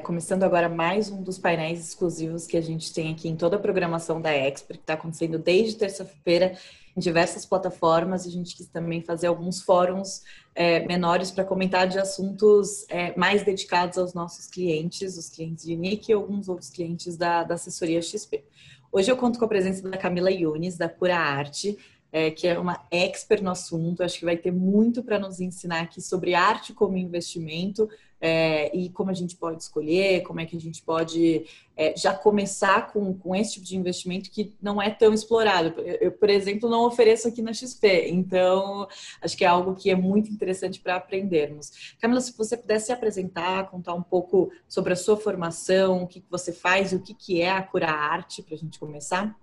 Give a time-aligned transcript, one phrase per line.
[0.00, 3.58] começando agora mais um dos painéis exclusivos que a gente tem aqui em toda a
[3.58, 6.56] programação da Expert, que está acontecendo desde terça-feira
[6.96, 8.26] em diversas plataformas.
[8.26, 10.22] A gente quis também fazer alguns fóruns
[10.54, 15.76] é, menores para comentar de assuntos é, mais dedicados aos nossos clientes, os clientes de
[15.76, 18.44] NIC e alguns outros clientes da, da assessoria XP.
[18.90, 21.76] Hoje eu conto com a presença da Camila Yunes, da Pura Arte,
[22.12, 24.02] é, que é uma expert no assunto.
[24.02, 27.88] Acho que vai ter muito para nos ensinar aqui sobre arte como investimento
[28.26, 31.44] é, e como a gente pode escolher, como é que a gente pode
[31.76, 35.78] é, já começar com, com esse tipo de investimento que não é tão explorado.
[35.82, 38.88] Eu, por exemplo, não ofereço aqui na XP, então
[39.20, 41.94] acho que é algo que é muito interessante para aprendermos.
[42.00, 46.24] Camila, se você pudesse se apresentar, contar um pouco sobre a sua formação, o que,
[46.30, 49.36] você faz e o que, que é a Cura Arte, para a gente começar.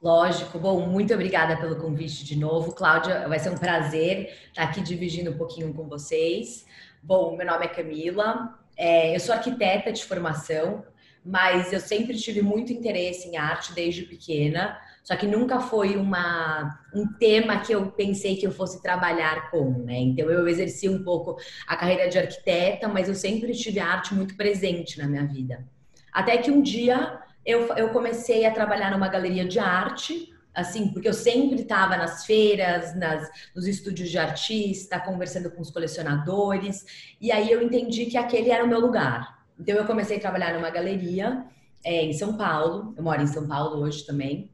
[0.00, 0.60] Lógico.
[0.60, 3.26] Bom, muito obrigada pelo convite de novo, Cláudia.
[3.26, 6.64] Vai ser um prazer estar aqui dividindo um pouquinho com vocês.
[7.02, 10.84] Bom, meu nome é Camila, é, eu sou arquiteta de formação,
[11.24, 16.78] mas eu sempre tive muito interesse em arte desde pequena, só que nunca foi uma,
[16.94, 19.98] um tema que eu pensei que eu fosse trabalhar com, né?
[19.98, 24.36] Então eu exerci um pouco a carreira de arquiteta, mas eu sempre tive arte muito
[24.36, 25.66] presente na minha vida.
[26.12, 31.08] Até que um dia eu, eu comecei a trabalhar numa galeria de arte, assim, porque
[31.08, 36.84] eu sempre estava nas feiras, nas, nos estúdios de artista, conversando com os colecionadores,
[37.20, 39.40] e aí eu entendi que aquele era o meu lugar.
[39.58, 41.44] Então eu comecei a trabalhar numa galeria
[41.84, 44.50] é, em São Paulo, eu moro em São Paulo hoje também.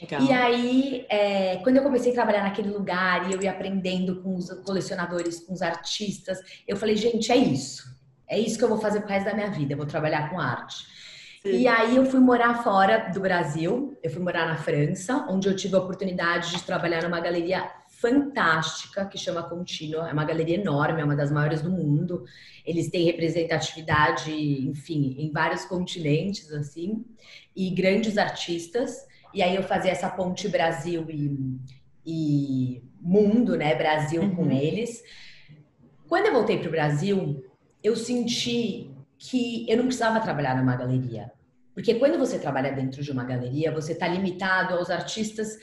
[0.00, 0.22] Legal.
[0.22, 4.34] E aí, é, quando eu comecei a trabalhar naquele lugar e eu ia aprendendo com
[4.34, 7.94] os colecionadores, com os artistas, eu falei, gente, é isso.
[8.26, 10.40] É isso que eu vou fazer pro resto da minha vida, eu vou trabalhar com
[10.40, 10.86] arte.
[11.44, 15.54] E aí eu fui morar fora do Brasil, eu fui morar na França, onde eu
[15.54, 21.02] tive a oportunidade de trabalhar numa galeria fantástica que chama Continua, é uma galeria enorme,
[21.02, 22.24] é uma das maiores do mundo.
[22.64, 27.04] Eles têm representatividade, enfim, em vários continentes assim,
[27.54, 29.06] e grandes artistas.
[29.34, 31.58] E aí eu fazia essa ponte Brasil e,
[32.06, 34.34] e mundo, né, Brasil uhum.
[34.34, 35.04] com eles.
[36.08, 37.44] Quando eu voltei para o Brasil,
[37.82, 38.93] eu senti
[39.30, 41.32] que eu não precisava trabalhar numa galeria.
[41.72, 45.58] Porque quando você trabalha dentro de uma galeria, você está limitado aos artistas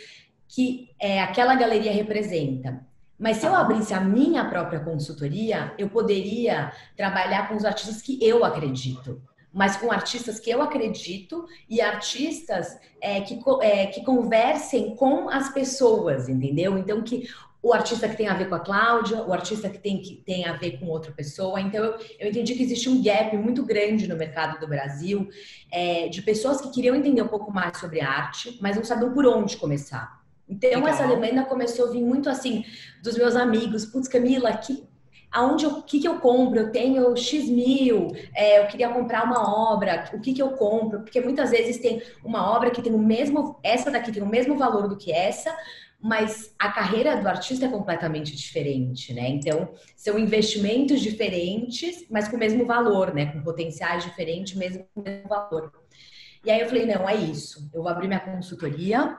[0.47, 2.85] que é, aquela galeria representa.
[3.19, 8.17] Mas se eu abrisse a minha própria consultoria, eu poderia trabalhar com os artistas que
[8.21, 9.21] eu acredito,
[9.53, 15.53] mas com artistas que eu acredito e artistas é, que, é, que conversem com as
[15.53, 16.79] pessoas, entendeu?
[16.79, 17.29] Então, que
[17.63, 20.45] o artista que tem a ver com a Cláudia, o artista que tem, que tem
[20.45, 21.61] a ver com outra pessoa.
[21.61, 25.29] Então, eu, eu entendi que existe um gap muito grande no mercado do Brasil
[25.71, 29.25] é, de pessoas que queriam entender um pouco mais sobre arte, mas não sabiam por
[29.27, 30.21] onde começar.
[30.49, 30.87] Então, Legal.
[30.87, 32.65] essa demanda começou a vir muito assim
[33.03, 33.85] dos meus amigos.
[33.85, 34.83] Putz, Camila, que,
[35.31, 36.59] aonde o que, que eu compro?
[36.59, 41.01] Eu tenho X mil, é, eu queria comprar uma obra, o que, que eu compro?
[41.01, 44.57] Porque muitas vezes tem uma obra que tem o mesmo, essa daqui tem o mesmo
[44.57, 45.55] valor do que essa,
[46.01, 49.29] mas a carreira do artista é completamente diferente, né?
[49.29, 53.27] Então, são investimentos diferentes, mas com o mesmo valor, né?
[53.27, 55.71] Com potenciais diferentes, mesmo com o mesmo valor.
[56.43, 57.69] E aí eu falei, não, é isso.
[57.71, 59.17] Eu vou abrir minha consultoria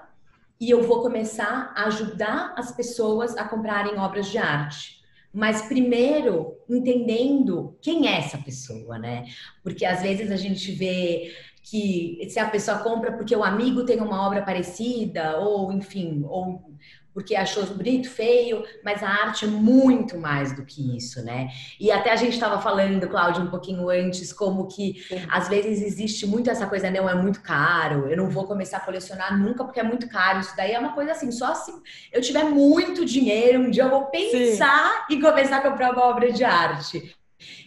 [0.60, 5.01] e eu vou começar a ajudar as pessoas a comprarem obras de arte.
[5.32, 9.24] Mas primeiro entendendo quem é essa pessoa, né?
[9.62, 11.32] Porque às vezes a gente vê
[11.62, 16.60] que se a pessoa compra porque o amigo tem uma obra parecida, ou enfim, ou
[17.12, 21.48] porque achou bonito, feio, mas a arte é muito mais do que isso, né?
[21.78, 26.26] E até a gente estava falando, Cláudia, um pouquinho antes, como que às vezes existe
[26.26, 29.80] muito essa coisa, não, é muito caro, eu não vou começar a colecionar nunca porque
[29.80, 30.40] é muito caro.
[30.40, 31.72] Isso daí é uma coisa assim, só se
[32.12, 35.16] eu tiver muito dinheiro, um dia eu vou pensar Sim.
[35.16, 37.14] e começar a comprar uma obra de arte.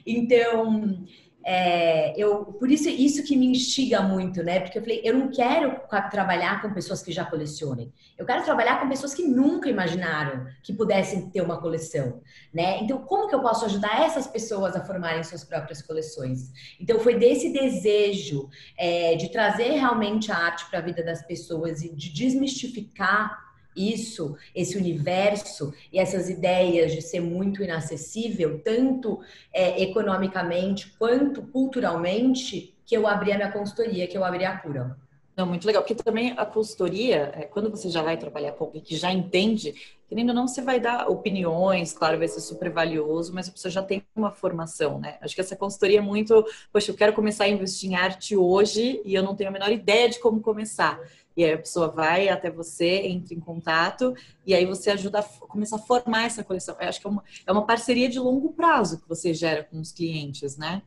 [0.05, 1.05] Então,
[1.47, 4.59] é, eu, por isso, isso que me instiga muito, né?
[4.59, 5.79] Porque eu falei, eu não quero
[6.09, 7.94] trabalhar com pessoas que já colecionem.
[8.17, 12.79] Eu quero trabalhar com pessoas que nunca imaginaram que pudessem ter uma coleção, né?
[12.79, 16.51] Então, como que eu posso ajudar essas pessoas a formarem suas próprias coleções?
[16.79, 21.84] Então, foi desse desejo é, de trazer realmente a arte para a vida das pessoas
[21.84, 23.44] e de desmistificar
[23.75, 29.19] isso, esse universo e essas ideias de ser muito inacessível, tanto
[29.53, 34.97] é, economicamente quanto culturalmente, que eu abri a minha consultoria, que eu abri a cura.
[35.35, 38.81] Não, muito legal, porque também a consultoria, é, quando você já vai trabalhar com alguém
[38.81, 39.75] que já entende,
[40.07, 43.69] querendo ou não, você vai dar opiniões, claro, vai ser super valioso, mas a pessoa
[43.69, 45.17] já tem uma formação, né?
[45.19, 49.01] Acho que essa consultoria é muito, poxa, eu quero começar a investir em arte hoje
[49.03, 51.01] e eu não tenho a menor ideia de como começar.
[51.35, 54.16] E aí a pessoa vai até você, entra em contato,
[54.46, 56.76] e aí você ajuda a começar a formar essa coleção.
[56.79, 59.79] Eu acho que é uma, é uma parceria de longo prazo que você gera com
[59.79, 60.82] os clientes, né?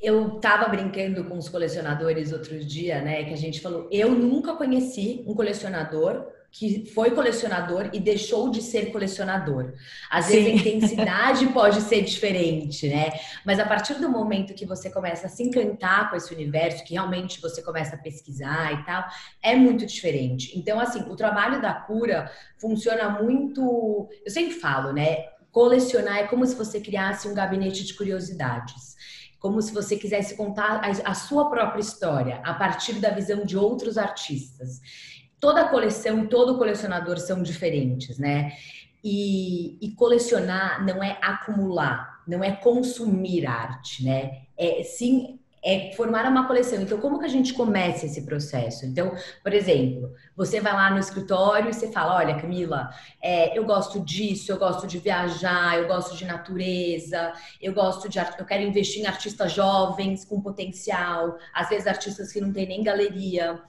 [0.00, 3.24] Eu estava brincando com os colecionadores outro dia, né?
[3.24, 8.62] Que a gente falou, eu nunca conheci um colecionador que foi colecionador e deixou de
[8.62, 9.74] ser colecionador.
[10.10, 10.32] Às Sim.
[10.32, 13.12] vezes a intensidade pode ser diferente, né?
[13.44, 16.94] Mas a partir do momento que você começa a se encantar com esse universo, que
[16.94, 19.04] realmente você começa a pesquisar e tal,
[19.42, 20.58] é muito diferente.
[20.58, 24.08] Então, assim, o trabalho da cura funciona muito.
[24.24, 25.26] Eu sempre falo, né?
[25.52, 28.96] Colecionar é como se você criasse um gabinete de curiosidades
[29.38, 33.96] como se você quisesse contar a, sua própria história a partir da visão de outros
[33.96, 34.80] artistas
[35.40, 38.52] toda coleção, todo colecionador são diferentes, né?
[39.02, 44.42] E, e, colecionar não é acumular, não é consumir arte, né?
[44.56, 46.80] É sim é formar uma coleção.
[46.80, 48.86] Então, como que a gente começa esse processo?
[48.86, 52.90] Então, por exemplo, você vai lá no escritório e você fala: Olha, Camila,
[53.22, 58.18] é, eu gosto disso, eu gosto de viajar, eu gosto de natureza, eu gosto de
[58.18, 62.82] eu quero investir em artistas jovens com potencial, às vezes artistas que não têm nem
[62.82, 63.60] galeria.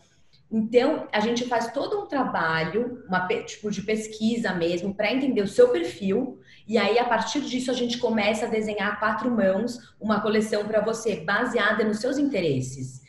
[0.52, 5.48] Então, a gente faz todo um trabalho, uma tipo de pesquisa mesmo, para entender o
[5.48, 6.40] seu perfil.
[6.68, 10.82] E aí, a partir disso, a gente começa a desenhar quatro mãos uma coleção para
[10.82, 13.02] você, baseada nos seus interesses.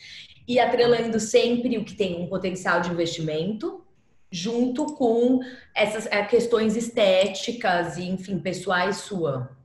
[0.46, 3.84] E atrelando sempre o que tem um potencial de investimento,
[4.30, 5.40] junto com
[5.74, 9.56] essas é, questões estéticas e, enfim, pessoais sua.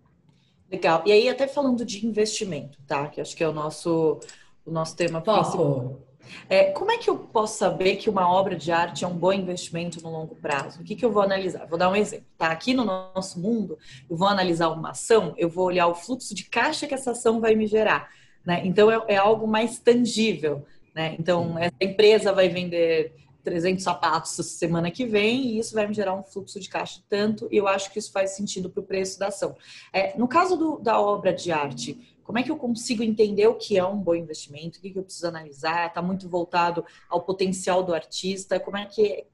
[0.71, 1.03] Legal.
[1.05, 3.07] E aí, até falando de investimento, tá?
[3.09, 4.19] Que acho que é o nosso,
[4.65, 5.41] o nosso tema Foco.
[5.41, 6.14] principal.
[6.49, 9.33] É, como é que eu posso saber que uma obra de arte é um bom
[9.33, 10.81] investimento no longo prazo?
[10.81, 11.65] O que, que eu vou analisar?
[11.65, 12.25] Vou dar um exemplo.
[12.37, 12.47] Tá?
[12.47, 13.77] Aqui no nosso mundo,
[14.09, 17.39] eu vou analisar uma ação, eu vou olhar o fluxo de caixa que essa ação
[17.39, 18.09] vai me gerar.
[18.45, 18.61] Né?
[18.65, 20.65] Então, é, é algo mais tangível.
[20.93, 21.15] Né?
[21.19, 23.13] Então, essa empresa vai vender
[23.45, 27.47] 300 sapatos semana que vem e isso vai me gerar um fluxo de caixa tanto,
[27.51, 29.55] e eu acho que isso faz sentido para o preço da ação.
[29.93, 33.53] É, no caso do, da obra de arte, como é que eu consigo entender o
[33.55, 34.79] que é um bom investimento?
[34.79, 35.87] O que, que eu preciso analisar?
[35.87, 38.59] Está muito voltado ao potencial do artista?
[38.59, 39.25] Como é que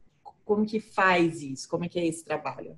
[0.44, 1.70] como que faz isso?
[1.70, 2.78] Como é que é esse trabalho?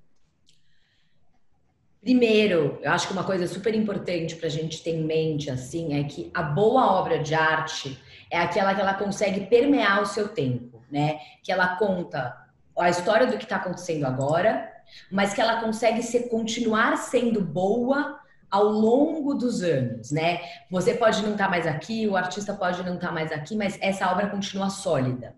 [1.99, 5.93] Primeiro, eu acho que uma coisa super importante para a gente ter em mente assim
[5.93, 7.97] é que a boa obra de arte
[8.29, 11.19] é aquela que ela consegue permear o seu tempo, né?
[11.43, 12.37] Que ela conta
[12.77, 14.71] a história do que está acontecendo agora,
[15.11, 18.19] mas que ela consegue ser, continuar sendo boa
[18.49, 20.39] ao longo dos anos, né?
[20.69, 23.55] Você pode não estar tá mais aqui, o artista pode não estar tá mais aqui,
[23.55, 25.35] mas essa obra continua sólida.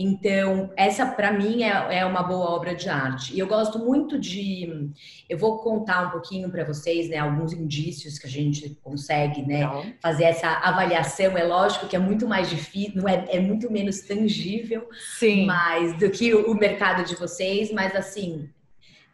[0.00, 3.34] Então, essa para mim é, é, uma boa obra de arte.
[3.34, 4.92] E eu gosto muito de.
[5.28, 9.96] Eu vou contar um pouquinho para vocês, né, alguns indícios que a gente consegue, né,
[10.00, 11.36] fazer essa avaliação.
[11.36, 15.46] É lógico que é muito mais difícil, não é, é muito menos tangível, Sim.
[15.46, 17.72] mas do que o, o mercado de vocês.
[17.72, 18.48] Mas assim,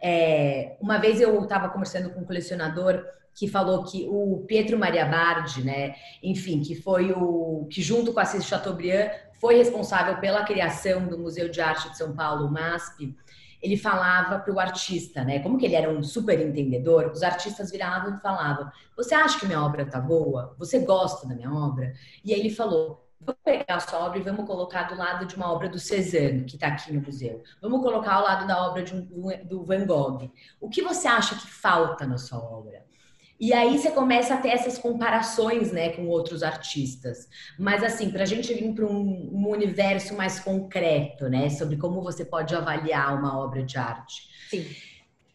[0.02, 3.02] é, uma vez eu estava conversando com um colecionador
[3.34, 8.20] que falou que o Pietro Maria Bardi, né, enfim, que foi o que junto com
[8.20, 9.10] Assis Chateaubriand
[9.44, 13.14] foi responsável pela criação do Museu de Arte de São Paulo, o MASP,
[13.60, 15.38] ele falava para o artista, né?
[15.40, 19.44] Como que ele era um super entendedor, os artistas viravam e falavam: Você acha que
[19.44, 20.54] minha obra tá boa?
[20.58, 21.92] Você gosta da minha obra?
[22.24, 25.36] E aí ele falou: Vamos pegar a sua obra e vamos colocar do lado de
[25.36, 27.42] uma obra do Cezanne, que está aqui no museu.
[27.60, 30.32] Vamos colocar ao lado da obra um, do Van Gogh.
[30.58, 32.82] O que você acha que falta na sua obra?
[33.44, 37.28] E aí você começa a ter essas comparações, né, com outros artistas.
[37.58, 42.00] Mas assim, para a gente vir para um, um, universo mais concreto, né, sobre como
[42.00, 44.30] você pode avaliar uma obra de arte.
[44.48, 44.64] Sim.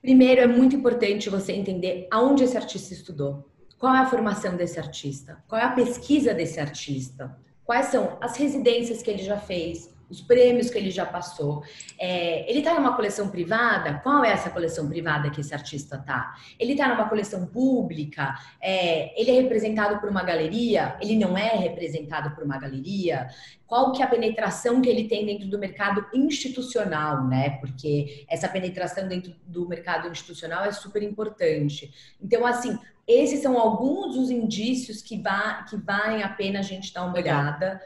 [0.01, 3.47] Primeiro, é muito importante você entender aonde esse artista estudou.
[3.77, 5.43] Qual é a formação desse artista?
[5.47, 7.37] Qual é a pesquisa desse artista?
[7.63, 9.95] Quais são as residências que ele já fez?
[10.09, 11.63] Os prêmios que ele já passou.
[11.97, 13.99] É, ele está numa coleção privada?
[13.99, 16.35] Qual é essa coleção privada que esse artista está?
[16.57, 18.35] Ele está numa coleção pública?
[18.61, 20.97] É, ele é representado por uma galeria?
[21.01, 23.27] Ele não é representado por uma galeria?
[23.67, 27.51] Qual que é a penetração que ele tem dentro do mercado institucional, né?
[27.59, 31.93] Porque essa penetração dentro do mercado institucional é super importante.
[32.19, 36.93] Então, assim, esses são alguns dos indícios que, va que valem a pena a gente
[36.93, 37.79] dar uma olhada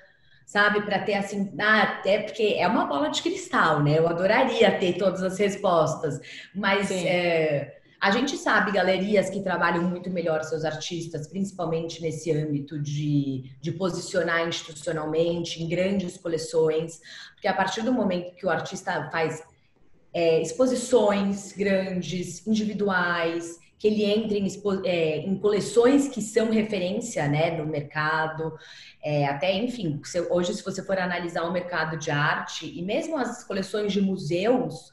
[0.54, 0.82] sabe?
[0.84, 3.98] Para ter assim, ah, até porque é uma bola de cristal, né?
[3.98, 6.20] Eu adoraria ter todas as respostas,
[6.54, 12.80] mas é, a gente sabe galerias que trabalham muito melhor seus artistas, principalmente nesse âmbito
[12.80, 17.02] de, de posicionar institucionalmente em grandes coleções,
[17.34, 19.42] porque a partir do momento que o artista faz
[20.14, 24.48] é, exposições grandes, individuais, que ele entre em,
[24.86, 28.58] é, em, coleções que são referência né, no mercado,
[29.04, 33.44] é, até, enfim, hoje se você for analisar o mercado de arte e mesmo as
[33.44, 34.90] coleções de museus,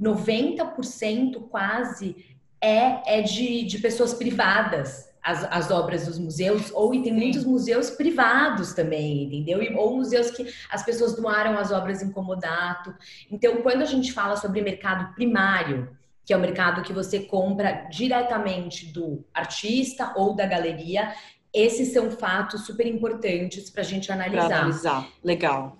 [0.00, 2.24] 90% quase
[2.60, 7.18] é, é de, de pessoas privadas, as, as obras dos museus, ou e tem Sim.
[7.18, 9.60] muitos museus privados também, entendeu?
[9.60, 12.94] E, ou museus que as pessoas doaram as obras em comodato.
[13.28, 15.98] Então, quando a gente fala sobre mercado primário,
[16.30, 21.12] que é o mercado que você compra diretamente do artista ou da galeria,
[21.52, 24.46] esses são fatos super importantes para a gente analisar.
[24.46, 25.76] Pra analisar, legal.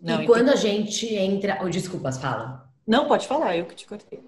[0.00, 1.60] Não, e quando a gente entra.
[1.62, 2.68] Oh, desculpas, fala.
[2.84, 4.18] Não, pode falar, eu que te cortei.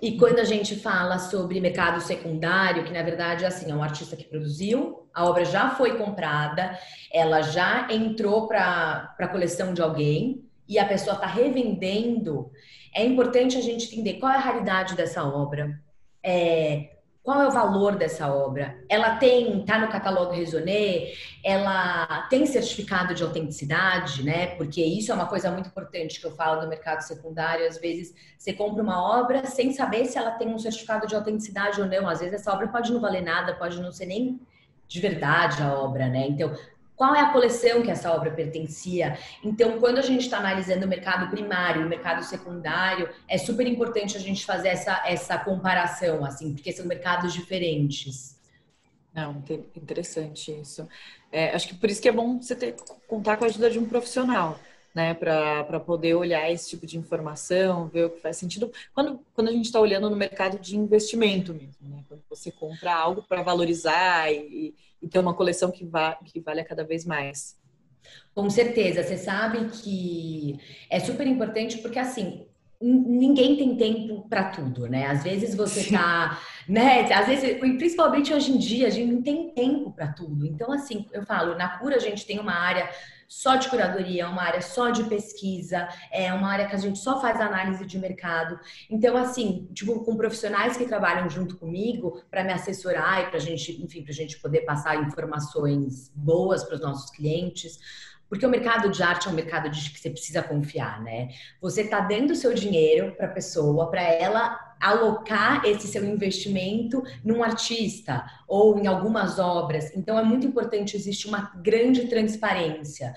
[0.00, 3.84] E quando a gente fala sobre mercado secundário, que na verdade é assim, é um
[3.84, 6.76] artista que produziu, a obra já foi comprada,
[7.12, 12.50] ela já entrou para a coleção de alguém e a pessoa está revendendo,
[12.94, 15.80] é importante a gente entender qual é a raridade dessa obra.
[16.22, 16.90] É,
[17.22, 18.76] qual é o valor dessa obra?
[18.88, 21.12] Ela tem, tá no catálogo Raisonné,
[21.44, 24.48] ela tem certificado de autenticidade, né?
[24.56, 27.66] Porque isso é uma coisa muito importante que eu falo do mercado secundário.
[27.66, 31.80] Às vezes você compra uma obra sem saber se ela tem um certificado de autenticidade
[31.80, 32.08] ou não.
[32.08, 34.40] Às vezes essa obra pode não valer nada, pode não ser nem
[34.88, 36.26] de verdade a obra, né?
[36.28, 36.52] Então,
[36.96, 39.18] qual é a coleção que essa obra pertencia.
[39.42, 43.66] Então, quando a gente está analisando o mercado primário e o mercado secundário, é super
[43.66, 48.40] importante a gente fazer essa, essa comparação, assim, porque são mercados diferentes.
[49.14, 49.42] Não,
[49.76, 50.88] interessante isso.
[51.30, 53.78] É, acho que por isso que é bom você ter, contar com a ajuda de
[53.78, 54.58] um profissional,
[54.94, 58.70] né, para poder olhar esse tipo de informação, ver o que faz sentido.
[58.94, 62.94] Quando, quando a gente está olhando no mercado de investimento mesmo, né, quando você compra
[62.94, 64.74] algo para valorizar e, e
[65.08, 67.60] ter uma coleção que, va que vale cada vez mais.
[68.34, 70.58] Com certeza, você sabe que
[70.90, 72.46] é super importante porque assim
[72.82, 75.06] ninguém tem tempo para tudo, né?
[75.06, 77.12] Às vezes você tá, né?
[77.12, 80.44] Às vezes, principalmente hoje em dia, a gente não tem tempo para tudo.
[80.44, 82.90] Então, assim, eu falo, na cura a gente tem uma área
[83.32, 87.18] só de curadoria, uma área só de pesquisa, é uma área que a gente só
[87.18, 88.60] faz análise de mercado.
[88.90, 93.40] Então, assim, tipo, com profissionais que trabalham junto comigo para me assessorar e para a
[93.40, 97.78] gente, enfim, para a gente poder passar informações boas para os nossos clientes.
[98.28, 101.30] Porque o mercado de arte é um mercado de que você precisa confiar, né?
[101.58, 107.02] Você está dando o seu dinheiro para a pessoa, para ela alocar esse seu investimento
[107.24, 109.94] num artista ou em algumas obras.
[109.96, 113.14] Então é muito importante existe uma grande transparência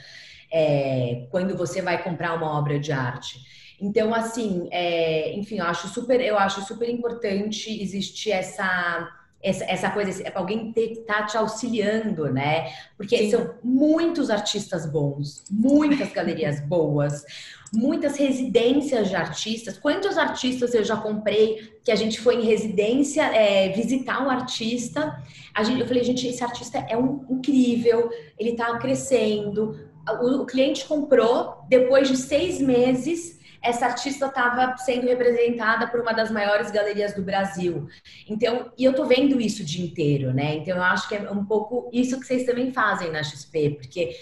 [0.51, 3.39] é, quando você vai comprar uma obra de arte.
[3.81, 9.09] Então, assim, é, enfim, eu acho super, eu acho super importante existir essa
[9.45, 12.73] essa, essa coisa, é alguém ter, tá te auxiliando, né?
[12.97, 13.29] Porque Sim.
[13.29, 17.23] são muitos artistas bons, muitas galerias boas,
[17.71, 19.77] muitas residências de artistas.
[19.77, 25.21] Quantos artistas eu já comprei que a gente foi em residência é, visitar um artista?
[25.53, 28.09] A gente, eu falei, gente, esse artista é um, incrível,
[28.39, 29.79] ele tá crescendo.
[30.21, 33.34] O, o cliente comprou, depois de seis meses,
[33.65, 37.87] essa artista estava sendo representada por uma das maiores galerias do Brasil.
[38.29, 40.55] Então, e eu tô vendo isso o dia inteiro, né?
[40.55, 44.15] Então, eu acho que é um pouco isso que vocês também fazem na XP, porque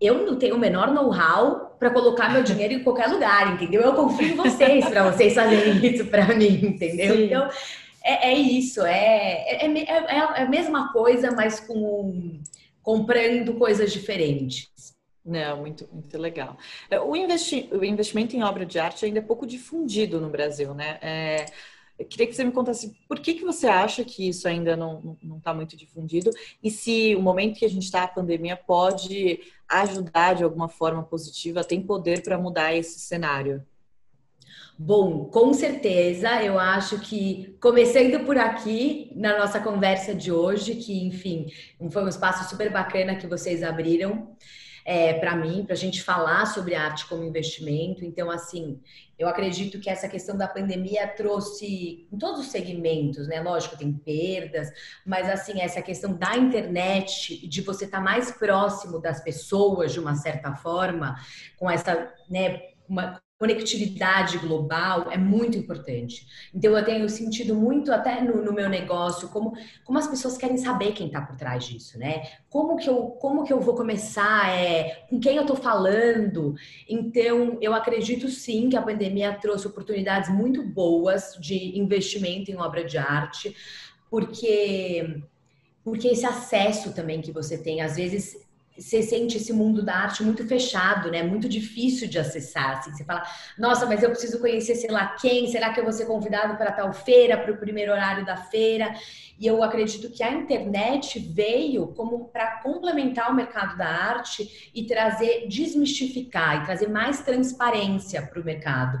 [0.00, 3.82] eu não tenho o menor know-how para colocar meu dinheiro em qualquer lugar, entendeu?
[3.82, 7.16] Eu confio em vocês para vocês fazerem isso para mim, entendeu?
[7.16, 7.24] Sim.
[7.24, 7.48] Então,
[8.02, 12.40] é, é isso, é, é, é, é, a mesma coisa, mas com
[12.82, 14.69] comprando coisas diferentes.
[15.30, 16.58] Não, muito, muito legal.
[16.90, 20.74] É, o, investi o investimento em obra de arte ainda é pouco difundido no Brasil,
[20.74, 20.98] né?
[21.00, 21.46] É,
[22.04, 25.54] queria que você me contasse por que, que você acha que isso ainda não está
[25.54, 30.42] muito difundido e se o momento que a gente está, a pandemia, pode ajudar de
[30.42, 33.64] alguma forma positiva, tem poder para mudar esse cenário.
[34.76, 41.06] Bom, com certeza, eu acho que começando por aqui na nossa conversa de hoje, que
[41.06, 41.46] enfim,
[41.92, 44.34] foi um espaço super bacana que vocês abriram
[44.90, 48.04] é, para mim, para a gente falar sobre arte como investimento.
[48.04, 48.82] Então, assim,
[49.16, 53.40] eu acredito que essa questão da pandemia trouxe em todos os segmentos, né?
[53.40, 54.68] Lógico, tem perdas,
[55.06, 60.00] mas assim, essa questão da internet, de você estar tá mais próximo das pessoas de
[60.00, 61.14] uma certa forma,
[61.56, 66.26] com essa, né, uma, conectividade global é muito importante.
[66.54, 70.58] Então eu tenho sentido muito até no, no meu negócio como, como as pessoas querem
[70.58, 72.22] saber quem está por trás disso, né?
[72.50, 74.50] Como que eu como que eu vou começar?
[74.50, 76.54] É, com quem eu estou falando?
[76.86, 82.84] Então eu acredito sim que a pandemia trouxe oportunidades muito boas de investimento em obra
[82.84, 83.56] de arte,
[84.10, 85.22] porque
[85.82, 88.36] porque esse acesso também que você tem às vezes
[88.80, 91.22] você sente esse mundo da arte muito fechado, né?
[91.22, 92.78] Muito difícil de acessar.
[92.78, 92.92] Assim.
[92.92, 93.22] Você fala,
[93.58, 96.72] nossa, mas eu preciso conhecer sei lá quem, será que eu vou ser convidado para
[96.72, 98.94] tal feira, para o primeiro horário da feira?
[99.38, 104.84] E eu acredito que a internet veio como para complementar o mercado da arte e
[104.84, 108.98] trazer, desmistificar e trazer mais transparência para o mercado.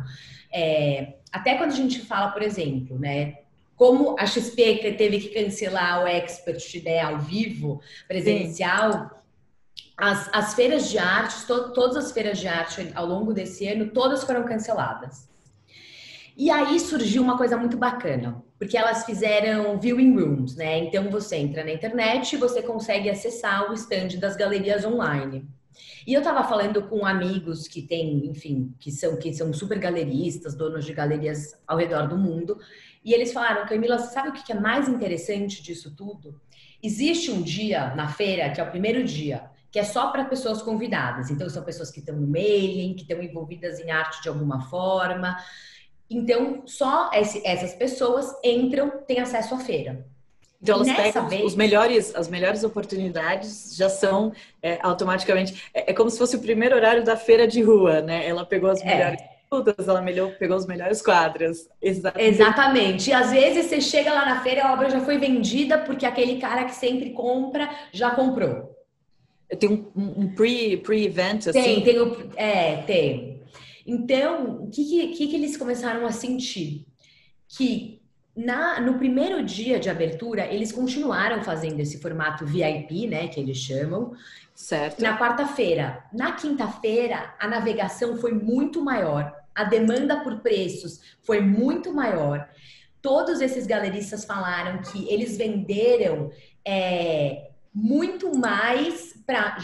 [0.52, 3.38] É, até quando a gente fala, por exemplo, né?
[3.76, 9.19] como a XP teve que cancelar o Expert né, ao vivo, presencial, Sim.
[10.00, 13.90] As, as feiras de arte, to, todas as feiras de arte ao longo desse ano,
[13.90, 15.28] todas foram canceladas.
[16.36, 20.78] E aí surgiu uma coisa muito bacana, porque elas fizeram viewing rooms, né?
[20.78, 25.46] Então você entra na internet e você consegue acessar o stand das galerias online.
[26.06, 30.54] E eu estava falando com amigos que têm, enfim, que são, que são super galeristas,
[30.54, 32.58] donos de galerias ao redor do mundo,
[33.04, 36.40] e eles falaram, Camila, sabe o que é mais interessante disso tudo?
[36.82, 40.62] Existe um dia na feira, que é o primeiro dia, que é só para pessoas
[40.62, 41.30] convidadas.
[41.30, 45.36] Então, são pessoas que estão no mailing, que estão envolvidas em arte de alguma forma.
[46.08, 50.04] Então, só esse, essas pessoas entram, têm acesso à feira.
[50.62, 51.44] Então elas pegam vez...
[51.44, 55.70] os melhores, as melhores oportunidades já são é, automaticamente.
[55.72, 58.26] É, é, como se fosse o primeiro horário da feira de rua, né?
[58.28, 58.84] Ela pegou as é.
[58.84, 61.66] melhores frutas, ela melhor, pegou os melhores quadros.
[61.80, 62.28] Exatamente.
[62.28, 63.10] Exatamente.
[63.10, 66.04] E às vezes você chega lá na feira e a obra já foi vendida porque
[66.04, 68.69] aquele cara que sempre compra já comprou.
[69.58, 71.08] Tem um, um pre-event, pre
[71.50, 71.52] assim?
[71.52, 73.42] Tem, tem o, é, tem.
[73.86, 76.86] Então, o que, que, que eles começaram a sentir?
[77.48, 78.00] Que
[78.36, 83.58] na, no primeiro dia de abertura, eles continuaram fazendo esse formato VIP, né, que eles
[83.58, 84.12] chamam.
[84.54, 85.02] Certo.
[85.02, 86.04] Na quarta-feira.
[86.12, 92.48] Na quinta-feira, a navegação foi muito maior, a demanda por preços foi muito maior.
[93.02, 96.30] Todos esses galeristas falaram que eles venderam
[96.64, 99.58] é, muito mais para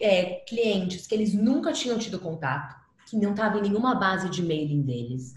[0.00, 2.76] é, clientes que eles nunca tinham tido contato,
[3.08, 5.34] que não estava em nenhuma base de mailing deles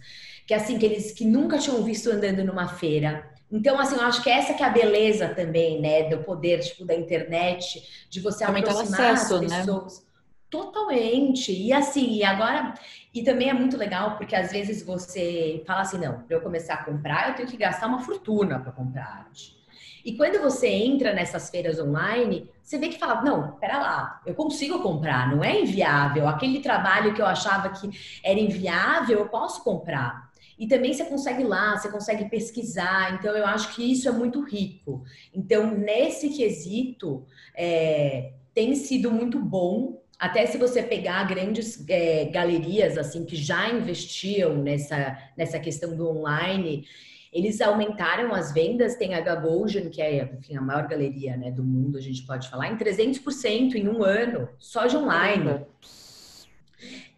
[0.49, 3.29] que assim que eles que nunca tinham visto andando numa feira.
[3.51, 6.83] Então, assim, eu acho que essa que é a beleza também, né, do poder tipo
[6.83, 9.57] da internet, de você Aumentar aproximar acesso, as né?
[9.59, 9.99] pessoas.
[9.99, 10.05] Né?
[10.49, 11.51] Totalmente.
[11.51, 12.73] E assim, e agora
[13.13, 16.73] e também é muito legal porque às vezes você fala assim, não, para eu começar
[16.73, 19.55] a comprar, eu tenho que gastar uma fortuna para comprar arte.
[20.03, 24.33] E quando você entra nessas feiras online, você vê que fala, não, pera lá, eu
[24.33, 26.27] consigo comprar, não é inviável.
[26.27, 27.89] Aquele trabalho que eu achava que
[28.23, 30.29] era inviável, eu posso comprar.
[30.59, 33.13] E também você consegue lá, você consegue pesquisar.
[33.13, 35.03] Então, eu acho que isso é muito rico.
[35.33, 40.03] Então, nesse quesito, é, tem sido muito bom.
[40.19, 46.09] Até se você pegar grandes é, galerias assim que já investiam nessa, nessa questão do
[46.09, 46.85] online,
[47.31, 48.95] eles aumentaram as vendas.
[48.95, 52.49] Tem a Gagosian, que é enfim, a maior galeria né, do mundo, a gente pode
[52.49, 55.65] falar, em 300% em um ano, só de online.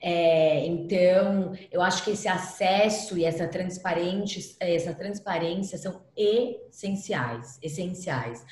[0.01, 8.43] É, então, eu acho que esse acesso e essa, transparente, essa transparência são essenciais, essenciais.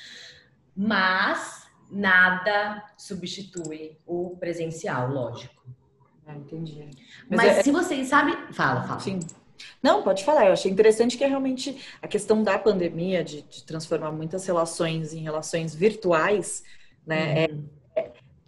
[0.76, 5.60] Mas nada substitui o presencial, lógico.
[6.24, 6.88] Ah, entendi.
[7.28, 7.62] Mas, Mas é...
[7.64, 8.36] se vocês sabem.
[8.52, 9.00] Fala, fala.
[9.00, 9.18] Sim.
[9.82, 10.46] Não, pode falar.
[10.46, 15.12] Eu achei interessante que é realmente a questão da pandemia, de, de transformar muitas relações
[15.12, 16.62] em relações virtuais,
[17.06, 17.46] né?
[17.50, 17.64] Uhum.
[17.66, 17.70] É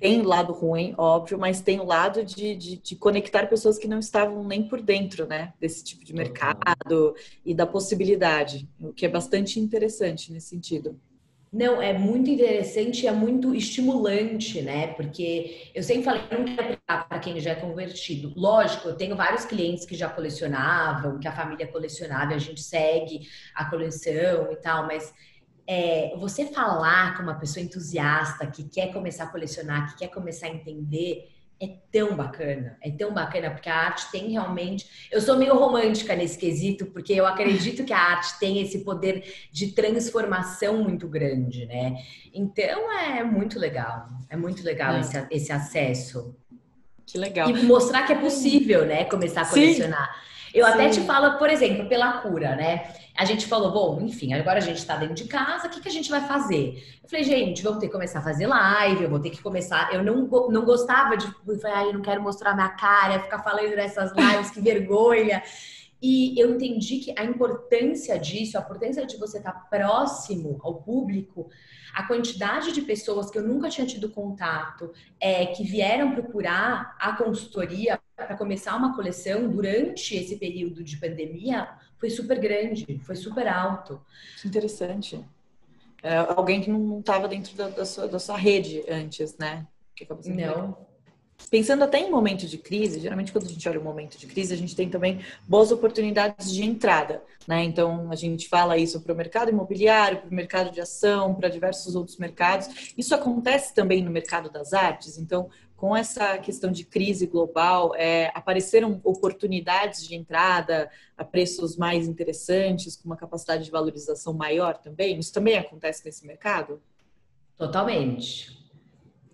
[0.02, 3.86] tem o lado ruim, óbvio, mas tem o lado de, de, de, conectar pessoas que
[3.86, 7.14] não estavam nem por dentro, né, desse tipo de mercado
[7.46, 10.98] e da possibilidade, o que é bastante interessante nesse sentido.
[11.52, 14.86] Não, é muito interessante e é muito estimulante, né?
[14.94, 18.32] Porque eu sempre falei, não quero para quem já é convertido.
[18.34, 23.28] Lógico, eu tenho vários clientes que já colecionavam, que a família colecionava, a gente segue
[23.54, 25.12] a coleção e tal, mas
[25.66, 30.46] é, você falar com uma pessoa entusiasta que quer começar a colecionar, que quer começar
[30.46, 31.28] a entender,
[31.62, 35.08] é tão bacana, é tão bacana, porque a arte tem realmente.
[35.12, 39.22] Eu sou meio romântica nesse quesito, porque eu acredito que a arte tem esse poder
[39.52, 41.94] de transformação muito grande, né?
[42.34, 45.00] Então é muito legal, é muito legal é.
[45.00, 46.34] esse, esse acesso.
[47.06, 47.48] Que legal.
[47.48, 49.04] E mostrar que é possível, né?
[49.04, 50.12] Começar a colecionar.
[50.14, 50.32] Sim.
[50.54, 50.72] Eu Sim.
[50.72, 52.92] até te falo, por exemplo, pela cura, né?
[53.16, 55.88] A gente falou, bom, enfim, agora a gente está dentro de casa, o que, que
[55.88, 56.82] a gente vai fazer?
[57.02, 59.92] Eu falei, gente, vamos ter que começar a fazer live, eu vou ter que começar.
[59.92, 61.26] Eu não, não gostava de.
[61.26, 65.42] Eu falei, ai, eu não quero mostrar minha cara, ficar falando nessas lives, que vergonha.
[66.02, 71.48] E eu entendi que a importância disso, a importância de você estar próximo ao público,
[71.94, 77.12] a quantidade de pessoas que eu nunca tinha tido contato, é, que vieram procurar a
[77.12, 81.68] consultoria para começar uma coleção durante esse período de pandemia
[82.02, 84.00] foi super grande, foi super alto.
[84.40, 85.24] Que interessante.
[86.02, 89.64] É, alguém que não estava dentro da, da, sua, da, sua, rede antes, né?
[90.26, 90.76] não.
[91.48, 94.52] pensando até em momento de crise, geralmente quando a gente olha um momento de crise,
[94.52, 97.62] a gente tem também boas oportunidades de entrada, né?
[97.62, 101.48] Então a gente fala isso para o mercado imobiliário, para o mercado de ação, para
[101.48, 102.92] diversos outros mercados.
[102.98, 105.18] Isso acontece também no mercado das artes.
[105.18, 105.48] Então,
[105.82, 112.94] com essa questão de crise global, é, apareceram oportunidades de entrada a preços mais interessantes,
[112.94, 115.18] com uma capacidade de valorização maior também.
[115.18, 116.80] Isso também acontece nesse mercado?
[117.58, 118.56] Totalmente.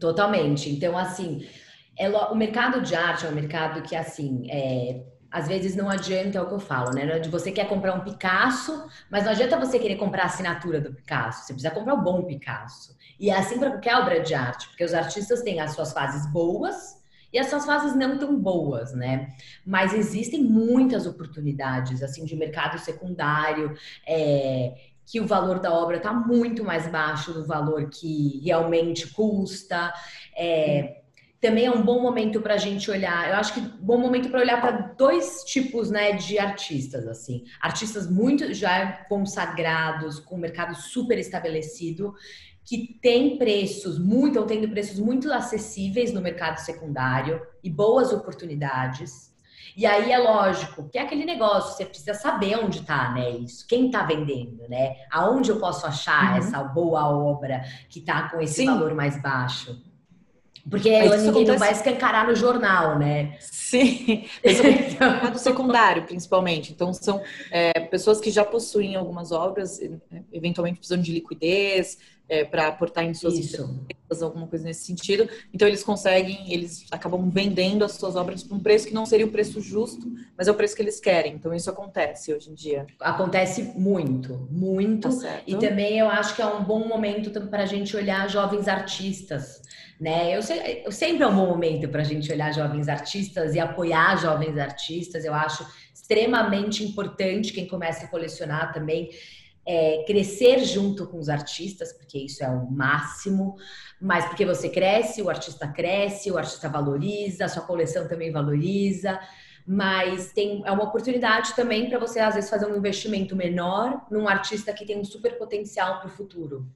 [0.00, 0.70] Totalmente.
[0.70, 1.46] Então, assim,
[1.98, 6.38] é, o mercado de arte é um mercado que, assim, é, às vezes não adianta
[6.38, 7.20] é o que eu falo, né?
[7.28, 11.44] Você quer comprar um Picasso, mas não adianta você querer comprar a assinatura do Picasso.
[11.44, 12.96] Você precisa comprar o um bom Picasso.
[13.18, 16.30] E é assim para qualquer obra de arte, porque os artistas têm as suas fases
[16.32, 16.98] boas
[17.32, 19.34] e as suas fases não tão boas, né?
[19.66, 23.76] Mas existem muitas oportunidades, assim, de mercado secundário,
[24.06, 29.92] é, que o valor da obra está muito mais baixo do valor que realmente custa.
[30.36, 30.98] É,
[31.40, 33.28] também é um bom momento para a gente olhar.
[33.28, 38.10] Eu acho que bom momento para olhar para dois tipos, né, de artistas assim, artistas
[38.10, 42.14] muito já consagrados, com um mercado super estabelecido,
[42.68, 49.34] que tem preços muito, ou tendo preços muito acessíveis no mercado secundário e boas oportunidades.
[49.74, 53.30] E aí é lógico que é aquele negócio, você precisa saber onde está, né?
[53.30, 54.96] Isso, quem está vendendo, né?
[55.10, 56.38] Aonde eu posso achar uhum.
[56.38, 58.66] essa boa obra que está com esse Sim.
[58.66, 59.80] valor mais baixo?
[60.68, 61.50] Porque Mas ninguém acontece...
[61.50, 63.38] não vai escancarar no jornal, né?
[63.40, 66.72] Sim, é mercado secundário, principalmente.
[66.72, 69.80] Então, são é, pessoas que já possuem algumas obras,
[70.30, 71.96] eventualmente precisam de liquidez,
[72.28, 73.62] é, para aportar em suas Isso.
[73.62, 75.28] empresas, alguma coisa nesse sentido.
[75.52, 79.26] Então eles conseguem, eles acabam vendendo as suas obras por um preço que não seria
[79.26, 81.34] o preço justo, mas é o preço que eles querem.
[81.34, 82.86] Então isso acontece hoje em dia.
[83.00, 85.08] Acontece muito, muito.
[85.20, 88.68] Tá e também eu acho que é um bom momento para a gente olhar jovens
[88.68, 89.62] artistas.
[89.98, 90.36] Né?
[90.36, 93.58] Eu, sei, eu sempre é um bom momento para a gente olhar jovens artistas e
[93.58, 95.24] apoiar jovens artistas.
[95.24, 99.10] Eu acho extremamente importante quem começa a colecionar também
[99.68, 103.54] é, crescer junto com os artistas, porque isso é o máximo,
[104.00, 109.20] mas porque você cresce, o artista cresce, o artista valoriza, a sua coleção também valoriza,
[109.66, 114.26] mas tem, é uma oportunidade também para você, às vezes, fazer um investimento menor num
[114.26, 116.66] artista que tem um super potencial para o futuro.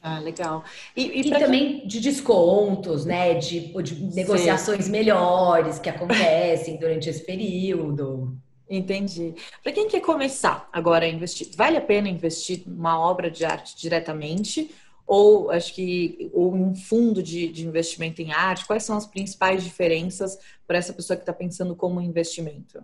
[0.00, 0.62] Ah, legal.
[0.96, 3.34] E, e, e também de descontos, né?
[3.34, 4.92] De, de negociações Sim.
[4.92, 8.38] melhores que acontecem durante esse período.
[8.70, 9.34] Entendi.
[9.64, 13.76] Para quem quer começar agora a investir, vale a pena investir numa obra de arte
[13.76, 14.70] diretamente?
[15.04, 18.64] Ou acho que ou um fundo de, de investimento em arte?
[18.64, 22.80] Quais são as principais diferenças para essa pessoa que está pensando como investimento?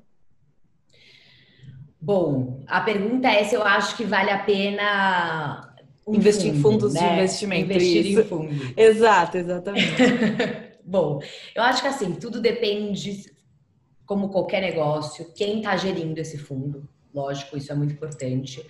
[2.00, 5.72] Bom, a pergunta é se eu acho que vale a pena
[6.04, 7.00] um investir fundo, em fundos né?
[7.00, 7.70] de investimento.
[7.70, 8.20] Investir isso.
[8.20, 8.74] em fundo.
[8.76, 9.86] Exato, exatamente.
[10.84, 11.20] Bom,
[11.54, 13.35] eu acho que assim, tudo depende
[14.06, 18.64] como qualquer negócio, quem está gerindo esse fundo, lógico, isso é muito importante.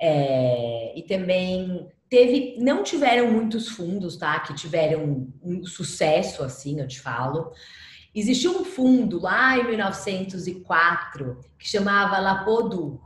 [0.00, 4.40] É, e também teve, não tiveram muitos fundos, tá?
[4.40, 7.52] Que tiveram um sucesso, assim, eu te falo.
[8.14, 13.00] Existiu um fundo lá em 1904 que chamava Lapodur,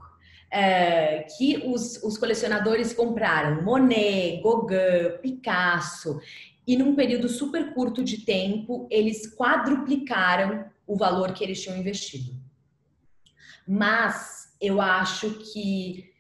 [0.51, 6.19] é, que os, os colecionadores compraram Monet, Gauguin, Picasso,
[6.67, 12.33] e num período super curto de tempo eles quadruplicaram o valor que eles tinham investido.
[13.67, 16.15] Mas eu acho que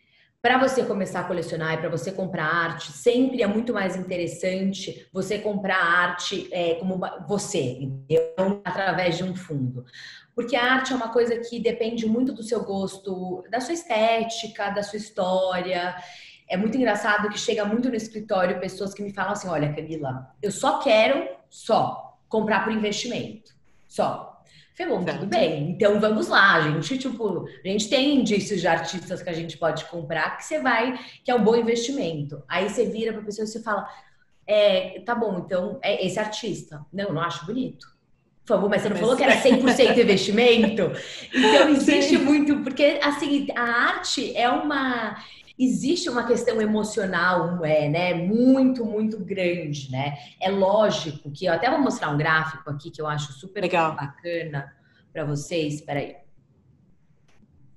[0.47, 5.09] para você começar a colecionar e para você comprar arte, sempre é muito mais interessante
[5.13, 8.61] você comprar arte é, como você, entendeu?
[8.65, 9.85] através de um fundo.
[10.37, 14.71] Porque a arte é uma coisa que depende muito do seu gosto, da sua estética,
[14.71, 15.97] da sua história.
[16.49, 20.31] É muito engraçado que chega muito no escritório pessoas que me falam assim: olha, Camila,
[20.41, 23.53] eu só quero só comprar por investimento.
[23.89, 24.36] Só.
[24.77, 25.71] Falei, bom, tudo bem.
[25.71, 29.57] Então vamos lá, a gente, tipo, a gente tem indícios de artistas que a gente
[29.57, 32.43] pode comprar que você vai, que é um bom investimento.
[32.47, 33.89] Aí você vira pra pessoa e você fala,
[34.47, 36.85] é, tá bom, então é esse artista.
[36.93, 37.87] Não, não acho bonito.
[38.45, 40.93] Por favor, mas você não falou que era 100% investimento?
[41.35, 42.25] Então existe Sim.
[42.25, 45.17] muito, porque assim, a arte é uma
[45.59, 50.17] existe uma questão emocional, é, né, muito, muito grande, né?
[50.41, 53.97] É lógico que eu até vou mostrar um gráfico aqui que eu acho super Legal.
[53.97, 54.73] bacana
[55.13, 55.75] para vocês.
[55.77, 56.17] Espera aí.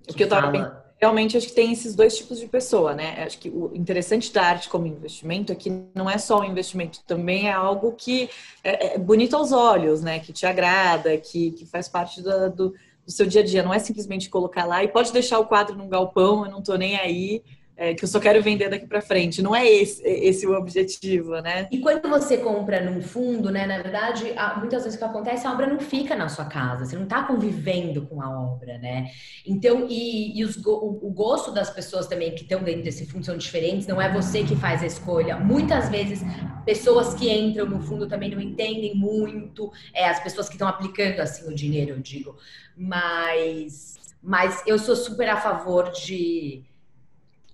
[0.09, 0.93] O que eu tava fala...
[0.99, 3.23] realmente acho que tem esses dois tipos de pessoa, né?
[3.23, 7.01] Acho que o interessante da arte como investimento é que não é só um investimento,
[7.05, 8.29] também é algo que
[8.61, 10.19] é, é bonito aos olhos, né?
[10.19, 12.69] Que te agrada, que, que faz parte do, do,
[13.05, 13.63] do seu dia a dia.
[13.63, 16.75] Não é simplesmente colocar lá e pode deixar o quadro num galpão, eu não tô
[16.75, 17.41] nem aí
[17.79, 19.41] é, que eu só quero vender daqui para frente.
[19.41, 21.65] Não é esse, esse o objetivo, né?
[21.71, 23.65] E quando você compra num fundo, né?
[23.65, 26.97] Na verdade, muitas vezes o que acontece, a obra não fica na sua casa, você
[26.97, 29.09] não está convivendo com a obra, né?
[29.47, 33.25] Então, e, e os, o, o, gosto das pessoas também que estão dentro desse fundo
[33.25, 35.37] são diferentes, não é você que faz a escolha.
[35.37, 36.19] Muitas vezes,
[36.65, 41.21] pessoas que entram no fundo também não entendem muito, é, as pessoas que estão aplicando
[41.21, 42.35] assim o dinheiro, eu digo.
[42.75, 46.67] Mas, mas eu sou super a favor de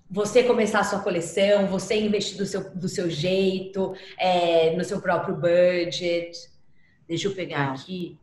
[0.08, 5.00] você começar a sua coleção, você investir do seu, do seu jeito, é, no seu
[5.00, 6.50] próprio budget.
[7.08, 8.18] Deixa eu pegar aqui.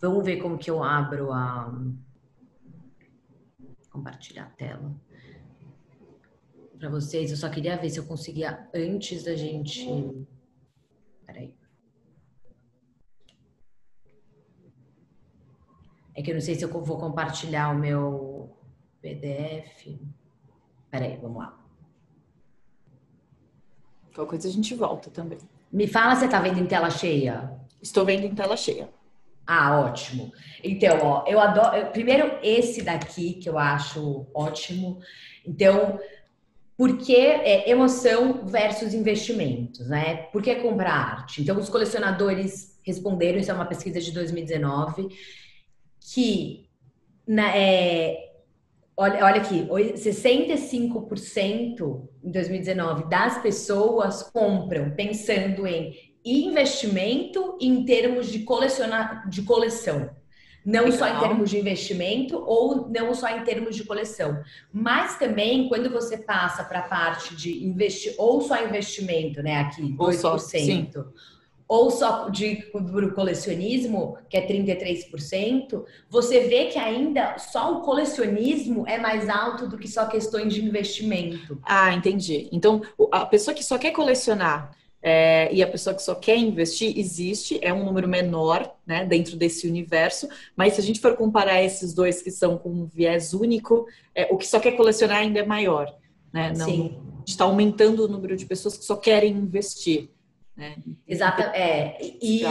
[0.00, 1.72] Vamos ver como que eu abro a.
[3.90, 4.94] Compartilhar a tela.
[6.78, 9.86] Para vocês, eu só queria ver se eu conseguia antes da gente.
[11.24, 11.54] Peraí.
[16.14, 18.56] É que eu não sei se eu vou compartilhar o meu
[19.00, 19.98] PDF.
[20.92, 21.58] Peraí, vamos lá.
[24.14, 25.38] Qualquer coisa a gente volta também.
[25.72, 27.50] Me fala se tá vendo em tela cheia.
[27.80, 28.90] Estou vendo em tela cheia.
[29.46, 30.30] Ah, ótimo.
[30.62, 31.90] Então, ó, eu adoro.
[31.92, 35.00] Primeiro, esse daqui que eu acho ótimo.
[35.46, 35.98] Então,
[36.76, 40.24] por que é, emoção versus investimentos, né?
[40.24, 41.40] Por que comprar arte?
[41.40, 45.08] Então, os colecionadores responderam, isso é uma pesquisa de 2019,
[46.00, 46.68] que
[47.26, 48.31] na, é,
[48.96, 58.40] Olha, olha aqui, 65% em 2019 das pessoas compram pensando em investimento em termos de
[58.40, 60.10] colecionar de coleção.
[60.64, 60.98] Não Legal.
[60.98, 64.40] só em termos de investimento ou não só em termos de coleção.
[64.72, 69.60] Mas também quando você passa para a parte de investir ou só investimento, né?
[69.60, 69.96] Aqui, 2%.
[69.98, 70.88] Ou só, sim
[71.66, 78.86] ou só de do colecionismo, que é 33%, você vê que ainda só o colecionismo
[78.86, 81.58] é mais alto do que só questões de investimento.
[81.62, 82.48] Ah, entendi.
[82.52, 86.96] Então, a pessoa que só quer colecionar é, e a pessoa que só quer investir
[86.96, 90.28] existe, é um número menor, né, dentro desse universo.
[90.54, 94.28] Mas se a gente for comparar esses dois que são com um viés único, é,
[94.30, 95.92] o que só quer colecionar ainda é maior,
[96.32, 96.52] né?
[96.56, 97.00] Não, Sim.
[97.26, 100.08] está aumentando o número de pessoas que só querem investir.
[100.56, 100.76] Né?
[101.06, 101.96] Exato, é.
[102.00, 102.42] E,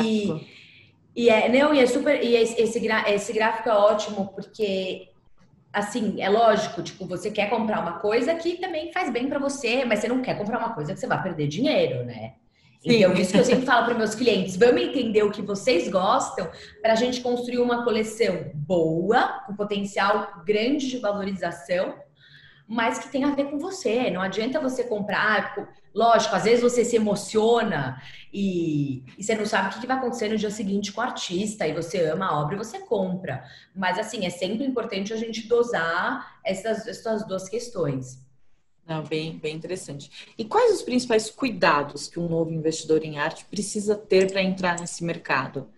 [1.15, 2.23] e é, não, e é super.
[2.23, 5.11] E esse, esse gráfico é ótimo, porque
[5.73, 9.85] assim, é lógico, tipo, você quer comprar uma coisa que também faz bem para você,
[9.85, 12.33] mas você não quer comprar uma coisa que você vai perder dinheiro, né?
[12.81, 12.95] Sim.
[12.95, 16.49] Então, isso que eu sempre falo para meus clientes, vamos entender o que vocês gostam
[16.81, 21.95] para a gente construir uma coleção boa, com potencial grande de valorização,
[22.67, 24.09] mas que tem a ver com você.
[24.09, 25.55] Não adianta você comprar.
[25.93, 28.01] Lógico, às vezes você se emociona
[28.33, 31.67] e, e você não sabe o que vai acontecer no dia seguinte com o artista,
[31.67, 33.43] e você ama a obra e você compra.
[33.75, 38.19] Mas, assim, é sempre importante a gente dosar essas, essas duas questões.
[38.87, 40.33] Não, bem, bem interessante.
[40.37, 44.79] E quais os principais cuidados que um novo investidor em arte precisa ter para entrar
[44.79, 45.69] nesse mercado?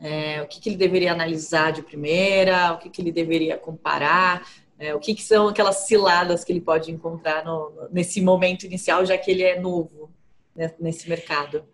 [0.00, 2.72] É, o que, que, ele deveria analisar de primeira?
[2.72, 4.46] O que, que ele deveria comparar?
[4.78, 9.04] É, o que, que, são aquelas ciladas que ele pode encontrar no, nesse momento inicial,
[9.04, 10.10] já que ele é novo
[10.54, 11.64] né, nesse mercado?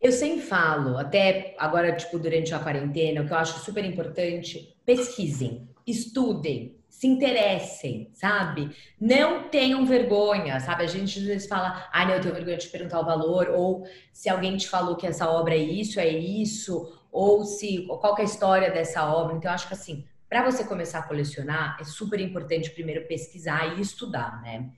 [0.00, 4.74] Eu sempre falo, até agora, tipo, durante a quarentena, o que eu acho super importante,
[4.84, 8.70] pesquisem, estudem, se interessem, sabe?
[9.00, 10.84] Não tenham vergonha, sabe?
[10.84, 13.86] A gente às vezes fala, ah, não, eu tenho vergonha de perguntar o valor, ou
[14.12, 18.22] se alguém te falou que essa obra é isso, é isso, ou se qual é
[18.22, 19.36] a história dessa obra.
[19.36, 23.78] Então, eu acho que assim, para você começar a colecionar, é super importante primeiro pesquisar
[23.78, 24.70] e estudar, né?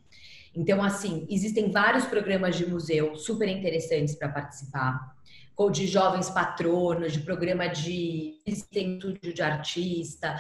[0.55, 5.15] Então, assim, existem vários programas de museu super interessantes para participar,
[5.57, 10.37] ou de jovens patronos, de programa de estúdio de artista.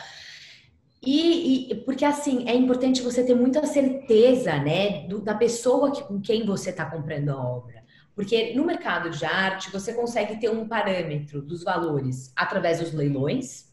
[1.02, 6.02] E, e, porque assim é importante você ter muita certeza, né, do, da pessoa que,
[6.02, 7.84] com quem você está comprando a obra.
[8.14, 13.69] Porque no mercado de arte você consegue ter um parâmetro dos valores através dos leilões,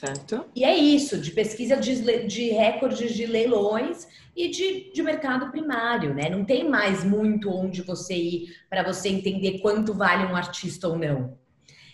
[0.00, 0.46] Certo.
[0.56, 6.14] E é isso, de pesquisa de, de recordes de leilões e de, de mercado primário,
[6.14, 6.30] né?
[6.30, 10.96] Não tem mais muito onde você ir para você entender quanto vale um artista ou
[10.96, 11.36] não.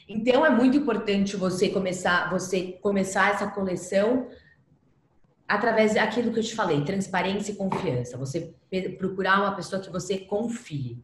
[0.09, 4.29] Então é muito importante você começar, você começar essa coleção
[5.49, 8.16] através daquilo que eu te falei, transparência e confiança.
[8.16, 8.55] Você
[8.99, 11.03] procurar uma pessoa que você confie.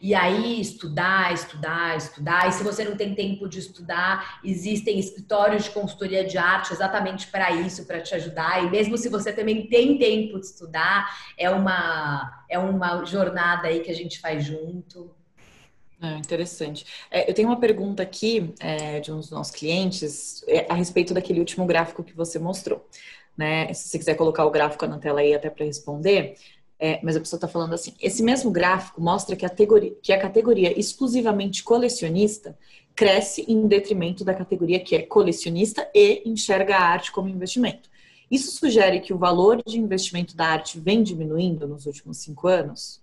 [0.00, 2.48] E aí, estudar, estudar, estudar.
[2.48, 7.26] E se você não tem tempo de estudar, existem escritórios de consultoria de arte exatamente
[7.28, 8.64] para isso, para te ajudar.
[8.64, 13.80] E mesmo se você também tem tempo de estudar, é uma, é uma jornada aí
[13.80, 15.14] que a gente faz junto.
[16.00, 16.84] É, interessante.
[17.10, 21.14] É, eu tenho uma pergunta aqui é, de um dos nossos clientes é, a respeito
[21.14, 22.86] daquele último gráfico que você mostrou.
[23.36, 23.72] Né?
[23.72, 26.36] Se você quiser colocar o gráfico na tela aí até para responder,
[26.78, 30.12] É, mas a pessoa está falando assim: esse mesmo gráfico mostra que a, categoria, que
[30.12, 32.56] a categoria exclusivamente colecionista
[32.94, 37.88] cresce em detrimento da categoria que é colecionista e enxerga a arte como investimento.
[38.30, 43.00] Isso sugere que o valor de investimento da arte vem diminuindo nos últimos cinco anos?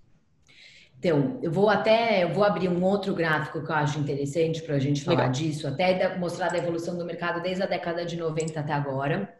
[0.99, 4.75] Então, eu vou até eu vou abrir um outro gráfico que eu acho interessante para
[4.75, 5.31] a gente falar Legal.
[5.31, 9.33] disso, até mostrar a evolução do mercado desde a década de 90 até agora.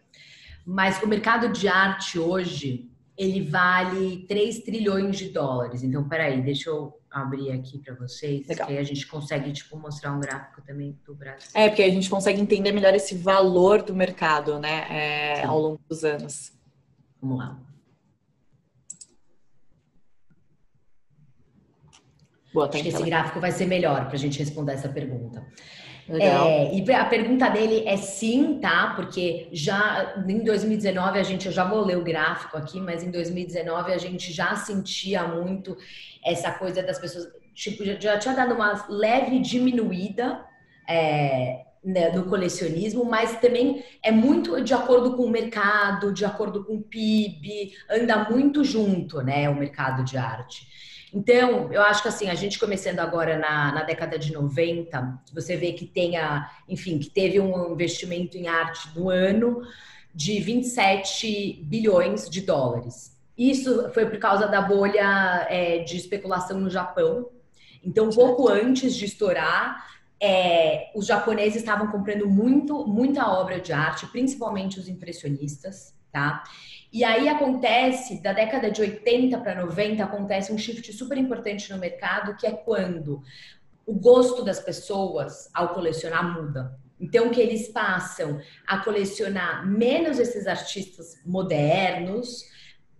[0.65, 5.83] Mas o mercado de arte hoje, ele vale 3 trilhões de dólares.
[5.83, 8.67] Então, peraí, deixa eu abrir aqui para vocês, Legal.
[8.67, 11.49] que aí a gente consegue tipo mostrar um gráfico também do Brasil.
[11.53, 15.79] É, porque a gente consegue entender melhor esse valor do mercado, né, é, ao longo
[15.87, 16.51] dos anos.
[17.21, 17.59] Vamos lá.
[22.51, 25.43] Boa, Acho que esse gráfico vai ser melhor para a gente responder essa pergunta.
[26.09, 28.93] É, e a pergunta dele é sim, tá?
[28.95, 33.11] Porque já em 2019 a gente, eu já vou ler o gráfico aqui, mas em
[33.11, 35.77] 2019 a gente já sentia muito
[36.23, 40.43] essa coisa das pessoas, tipo, já, já tinha dado uma leve diminuída
[40.89, 46.65] é, né, no colecionismo, mas também é muito de acordo com o mercado, de acordo
[46.65, 50.67] com o PIB, anda muito junto, né, o mercado de arte.
[51.13, 55.55] Então, eu acho que assim, a gente começando agora na, na década de 90, você
[55.55, 59.61] vê que tenha, enfim, que teve um investimento em arte do ano
[60.13, 63.15] de 27 bilhões de dólares.
[63.37, 67.29] Isso foi por causa da bolha é, de especulação no Japão.
[67.83, 69.85] Então, pouco antes de estourar,
[70.19, 76.43] é, os japoneses estavam comprando muito, muita obra de arte, principalmente os impressionistas, tá?
[76.93, 81.79] E aí acontece, da década de 80 para 90, acontece um shift super importante no
[81.79, 83.23] mercado, que é quando
[83.83, 86.79] o gosto das pessoas ao colecionar muda.
[86.99, 92.43] Então, que eles passam a colecionar menos esses artistas modernos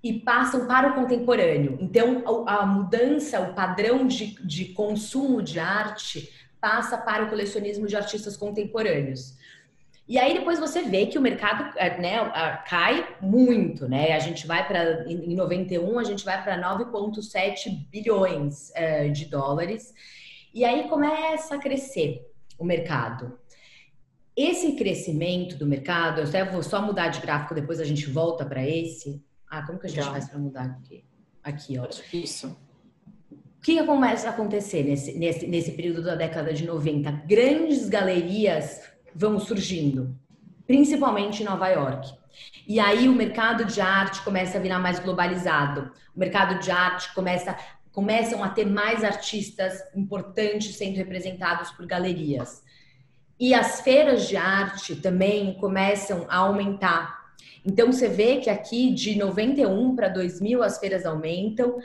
[0.02, 1.78] e passam para o contemporâneo.
[1.80, 7.96] Então, a, mudança, o padrão de, de consumo de arte passa para o colecionismo de
[7.96, 9.38] artistas contemporâneos.
[10.08, 12.18] E aí depois você vê que o mercado é, né,
[12.68, 14.14] cai muito, né?
[14.14, 19.94] A gente vai para em 91 a gente vai para 9,7 bilhões é, de dólares
[20.54, 23.40] e aí começa a crescer o mercado.
[24.36, 28.46] Esse crescimento do mercado, eu até vou só mudar de gráfico, depois a gente volta
[28.46, 29.24] para esse.
[29.50, 31.06] Ah, como que a gente faz para mudar aqui?
[31.44, 31.88] Aqui, ó.
[32.12, 32.58] Isso.
[33.32, 37.12] O que começa a acontecer nesse, nesse, nesse período da década de 90?
[37.28, 38.82] Grandes galerias
[39.16, 40.16] vão surgindo,
[40.66, 42.14] principalmente em Nova York.
[42.68, 45.92] E aí o mercado de arte começa a virar mais globalizado.
[46.16, 47.58] O mercado de arte começa
[47.92, 52.64] começam a ter mais artistas importantes sendo representados por galerias.
[53.40, 57.23] E as feiras de arte também começam a aumentar.
[57.66, 61.78] Então você vê que aqui de 91 para 2000 as feiras aumentam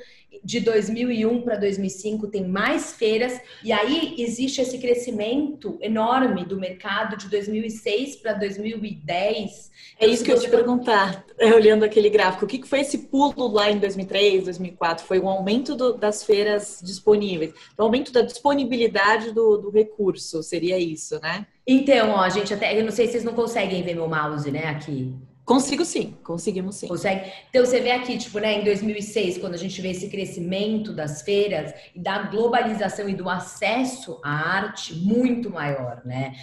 [0.44, 7.16] de 2001 para 2005 tem mais feiras e aí existe esse crescimento enorme do mercado
[7.16, 9.70] de 2006 para 2010.
[10.00, 12.44] É isso que eu te perguntar, olhando aquele gráfico.
[12.44, 15.04] O que foi esse pulo lá em 2003, 2004?
[15.04, 20.78] Foi um aumento do, das feiras disponíveis, o aumento da disponibilidade do, do recurso, seria
[20.78, 21.46] isso, né?
[21.66, 24.66] Então, ó, gente, até eu não sei se vocês não conseguem ver meu mouse, né,
[24.66, 25.14] aqui.
[25.48, 26.86] Consigo sim, conseguimos sim.
[26.86, 27.32] Consegue?
[27.48, 31.22] Então você vê aqui, tipo, né, em 2006, quando a gente vê esse crescimento das
[31.22, 36.34] feiras e da globalização e do acesso à arte muito maior, né?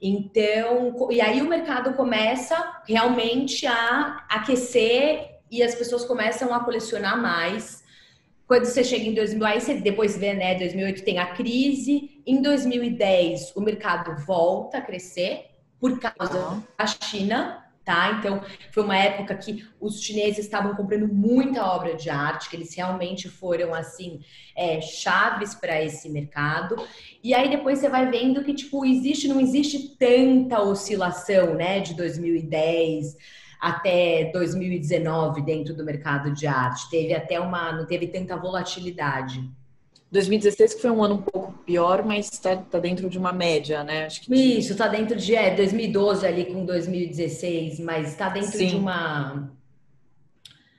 [0.00, 7.20] Então, e aí o mercado começa realmente a aquecer e as pessoas começam a colecionar
[7.20, 7.82] mais.
[8.46, 12.40] Quando você chega em 2000, aí você depois vê, né, 2008 tem a crise, em
[12.40, 15.46] 2010 o mercado volta a crescer
[15.80, 18.16] por causa da China, tá?
[18.18, 22.74] Então, foi uma época que os chineses estavam comprando muita obra de arte, que eles
[22.74, 24.20] realmente foram, assim,
[24.56, 26.76] é, chaves para esse mercado.
[27.22, 31.94] E aí depois você vai vendo que, tipo, existe, não existe tanta oscilação, né, de
[31.94, 33.16] 2010
[33.60, 36.90] até 2019 dentro do mercado de arte.
[36.90, 39.48] Teve até uma, não teve tanta volatilidade.
[40.16, 43.84] 2016 que foi um ano um pouco pior, mas está tá dentro de uma média,
[43.84, 44.06] né?
[44.06, 44.34] Acho que...
[44.34, 48.66] Isso, está dentro de é, 2012 ali com 2016, mas está dentro Sim.
[48.66, 49.50] de uma...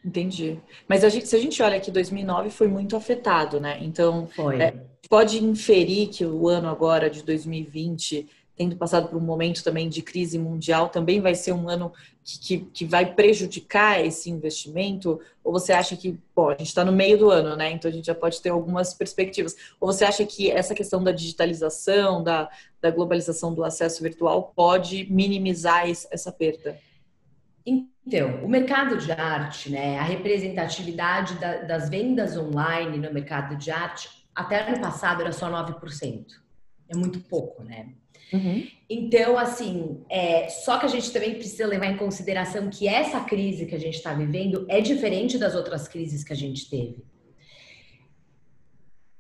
[0.04, 0.58] Entendi.
[0.88, 3.78] Mas a gente, se a gente olha que 2009 foi muito afetado, né?
[3.82, 4.74] Então, é,
[5.10, 8.26] pode inferir que o ano agora de 2020
[8.58, 11.94] tendo passado por um momento também de crise mundial, também vai ser um ano
[12.24, 15.22] que, que, que vai prejudicar esse investimento?
[15.44, 17.72] Ou você acha que, bom, a gente está no meio do ano, né?
[17.72, 19.56] Então a gente já pode ter algumas perspectivas.
[19.80, 22.50] Ou você acha que essa questão da digitalização, da,
[22.82, 26.80] da globalização do acesso virtual pode minimizar essa perda?
[27.64, 33.56] Então, Então, o mercado de arte, né, a representatividade da, das vendas online no mercado
[33.58, 36.26] de arte, até ano passado era só 9%.
[36.90, 37.90] É muito pouco, né?
[38.32, 38.68] Uhum.
[38.90, 43.66] Então, assim, é, só que a gente também precisa levar em consideração que essa crise
[43.66, 47.04] que a gente está vivendo é diferente das outras crises que a gente teve.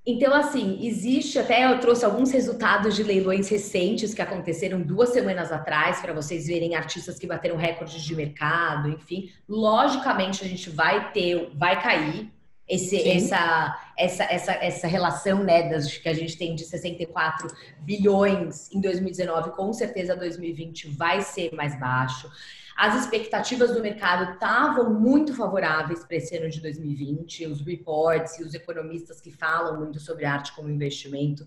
[0.10, 5.52] Então, assim, existe até eu trouxe alguns resultados de leilões recentes que aconteceram duas semanas
[5.52, 9.30] atrás para vocês verem artistas que bateram recordes de mercado, enfim.
[9.50, 12.32] Logicamente, a gente vai ter, vai cair
[12.68, 17.48] esse, essa, essa, essa, essa relação né, das, que a gente tem de 64
[17.80, 22.30] bilhões em 2019, com certeza 2020 vai ser mais baixo.
[22.78, 27.48] As expectativas do mercado estavam muito favoráveis para esse ano de 2020.
[27.48, 31.44] Os reports e os economistas que falam muito sobre arte como investimento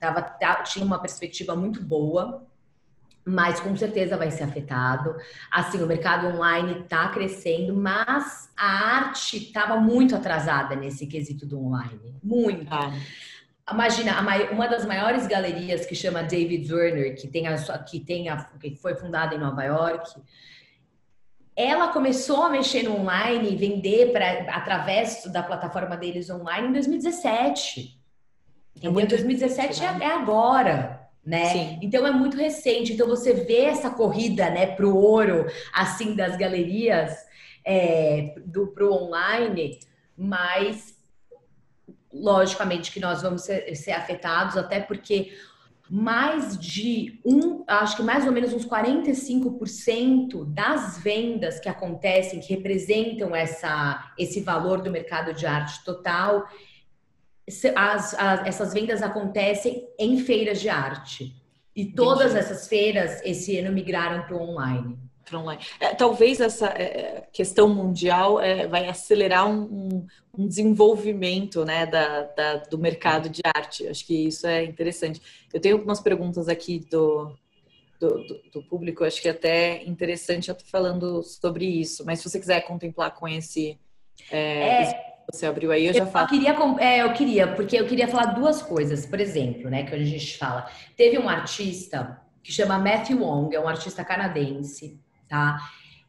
[0.00, 0.22] tava,
[0.64, 2.44] tinha uma perspectiva muito boa
[3.24, 5.14] mas com certeza vai ser afetado.
[5.50, 11.60] Assim, o mercado online está crescendo, mas a arte estava muito atrasada nesse quesito do
[11.60, 12.16] online.
[12.22, 12.72] Muito.
[12.72, 12.92] Ah.
[13.70, 14.20] Imagina,
[14.50, 18.74] uma das maiores galerias que chama David Werner, que tem a, que tem a, que
[18.74, 20.20] foi fundada em Nova York,
[21.54, 26.72] ela começou a mexer no online e vender pra, através da plataforma deles online em
[26.72, 28.00] 2017.
[28.82, 31.46] É em 2017 é, é agora né?
[31.46, 31.78] Sim.
[31.82, 32.92] Então é muito recente.
[32.92, 37.14] Então você vê essa corrida, né, para o ouro, assim, das galerias
[37.64, 39.78] é, do pro online,
[40.16, 41.00] mas
[42.12, 45.32] logicamente que nós vamos ser, ser afetados, até porque
[45.88, 52.54] mais de um, acho que mais ou menos uns 45% das vendas que acontecem, que
[52.54, 56.48] representam essa, esse valor do mercado de arte total,
[57.74, 61.34] as, as, essas vendas acontecem em feiras de arte.
[61.74, 62.38] E todas Entendi.
[62.38, 64.98] essas feiras esse ano migraram para o online.
[65.32, 65.62] online.
[65.80, 72.56] É, talvez essa é, questão mundial é, vai acelerar um, um desenvolvimento né, da, da,
[72.58, 73.88] do mercado de arte.
[73.88, 75.22] Acho que isso é interessante.
[75.52, 77.34] Eu tenho algumas perguntas aqui do,
[77.98, 82.18] do, do, do público, acho que é até interessante eu estar falando sobre isso, mas
[82.18, 83.78] se você quiser contemplar com esse.
[84.30, 86.26] É, é você abriu aí, eu já falo.
[86.26, 89.06] Eu queria, é, eu queria, porque eu queria falar duas coisas.
[89.06, 90.68] Por exemplo, né, que a gente fala.
[90.96, 94.98] Teve um artista que chama Matthew Wong, é um artista canadense,
[95.28, 95.58] tá?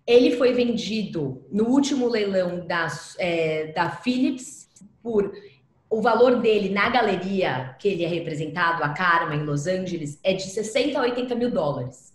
[0.05, 2.87] Ele foi vendido no último leilão da,
[3.19, 4.67] é, da Philips
[5.01, 5.33] por
[5.93, 10.33] o valor dele na galeria que ele é representado, a Karma, em Los Angeles, é
[10.33, 12.11] de 60 a 80 mil dólares.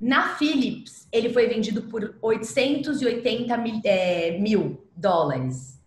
[0.00, 5.77] Na Philips, ele foi vendido por 880 mil, é, mil dólares.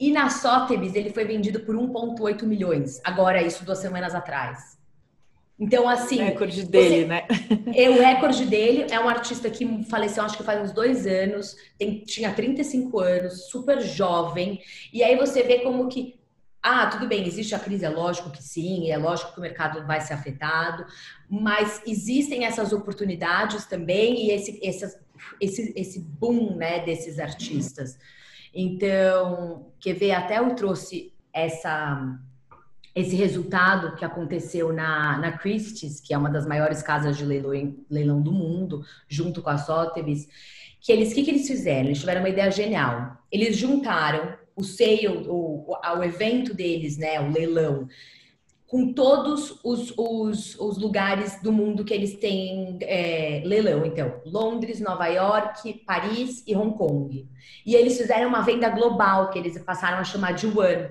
[0.00, 3.02] E na Sotheby's ele foi vendido por 1,8 milhões.
[3.04, 4.80] Agora, isso duas semanas atrás.
[5.58, 6.22] Então, assim.
[6.22, 7.04] O recorde dele, você...
[7.04, 7.26] né?
[7.76, 8.86] É o recorde dele.
[8.90, 11.54] É um artista que faleceu, acho que faz uns dois anos.
[11.78, 14.62] Tem, tinha 35 anos, super jovem.
[14.90, 16.18] E aí você vê como que.
[16.62, 19.86] Ah, tudo bem, existe a crise, é lógico que sim, é lógico que o mercado
[19.86, 20.84] vai ser afetado,
[21.26, 24.98] mas existem essas oportunidades também e esse, esse,
[25.40, 27.96] esse, esse boom né, desses artistas.
[28.54, 32.18] Então, quer ver, até eu trouxe essa
[32.92, 37.76] esse resultado que aconteceu na, na Christie's, que é uma das maiores casas de leilão,
[37.88, 40.28] leilão do mundo, junto com a Sotheby's,
[40.80, 41.86] que eles, o que, que eles fizeram?
[41.86, 43.16] Eles tiveram uma ideia genial.
[43.30, 47.86] Eles juntaram o sale, o, o, o evento deles, né, o leilão,
[48.70, 53.84] com todos os, os, os, lugares do mundo que eles têm é, leilão.
[53.84, 57.28] Então, Londres, Nova York, Paris e Hong Kong.
[57.66, 60.88] E eles fizeram uma venda global, que eles passaram a chamar de One.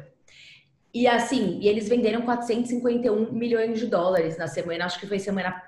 [0.93, 5.63] E assim, e eles venderam 451 milhões de dólares na semana, acho que foi semana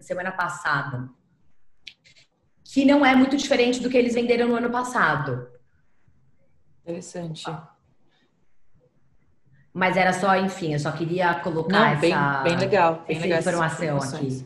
[0.00, 1.08] semana passada.
[2.64, 5.48] Que não é muito diferente do que eles venderam no ano passado.
[6.82, 7.44] Interessante.
[9.72, 13.26] Mas era só, enfim, eu só queria colocar Não, bem, essa, bem legal, bem essa
[13.26, 14.44] legal informação aqui.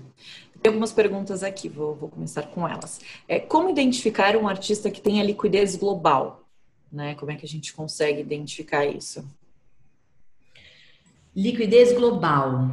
[0.62, 3.00] Tem algumas perguntas aqui, vou, vou começar com elas.
[3.28, 6.42] É, como identificar um artista que tenha liquidez global?
[6.90, 7.14] Né?
[7.16, 9.24] Como é que a gente consegue identificar isso?
[11.34, 12.70] Liquidez global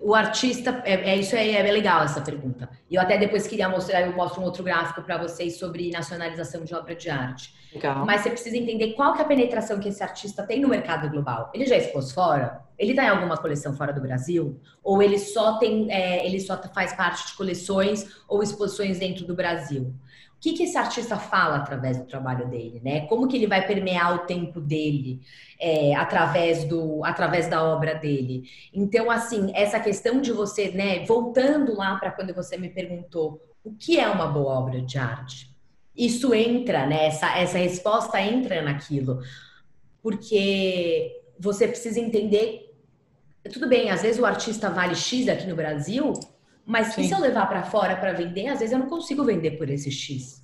[0.00, 2.68] o artista, é, é isso aí, é, legal essa pergunta.
[2.88, 6.64] E eu até depois queria mostrar, eu mostro um outro gráfico para vocês sobre nacionalização
[6.64, 7.54] de obra de arte.
[7.72, 8.04] Legal.
[8.06, 11.08] Mas você precisa entender qual que é a penetração que esse artista tem no mercado
[11.10, 11.50] global.
[11.54, 12.62] Ele já expôs fora?
[12.78, 14.58] Ele está em alguma coleção fora do Brasil?
[14.82, 19.34] Ou ele só tem, é, ele só faz parte de coleções ou exposições dentro do
[19.34, 19.94] Brasil?
[20.40, 23.02] O que, que esse artista fala através do trabalho dele, né?
[23.02, 25.20] Como que ele vai permear o tempo dele
[25.60, 28.44] é, através do, através da obra dele?
[28.72, 31.04] Então, assim, essa questão de você, né?
[31.04, 35.50] Voltando lá para quando você me perguntou o que é uma boa obra de arte?
[36.00, 37.06] isso entra, né?
[37.06, 39.20] Essa, essa resposta entra naquilo.
[40.02, 42.74] Porque você precisa entender.
[43.52, 46.12] Tudo bem, às vezes o artista vale X aqui no Brasil,
[46.66, 49.68] mas se eu levar para fora para vender, às vezes eu não consigo vender por
[49.68, 50.40] esse X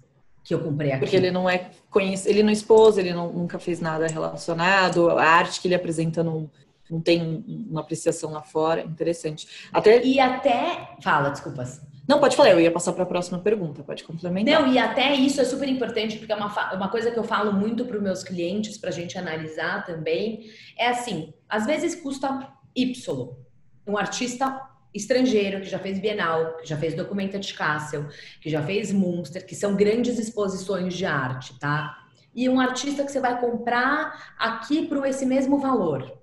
[0.46, 1.00] que eu comprei aqui.
[1.00, 5.24] Porque ele não é conhecido, ele não expôs, ele não, nunca fez nada relacionado, a
[5.24, 6.48] arte que ele apresenta não,
[6.88, 8.82] não tem uma apreciação lá fora.
[8.82, 9.48] Interessante.
[9.72, 10.04] Até...
[10.04, 10.96] E até.
[11.02, 11.80] Fala, desculpas.
[12.08, 14.62] Não, pode falar, eu ia passar para a próxima pergunta, pode complementar.
[14.62, 17.52] Não, e até isso é super importante, porque é uma, uma coisa que eu falo
[17.52, 20.48] muito para os meus clientes, para a gente analisar também,
[20.78, 23.28] é assim, às vezes custa Y,
[23.84, 24.62] um artista
[24.94, 28.06] estrangeiro que já fez Bienal, que já fez Documenta de Kassel,
[28.40, 31.96] que já fez Munster, que são grandes exposições de arte, tá?
[32.34, 36.16] E um artista que você vai comprar aqui por esse mesmo valor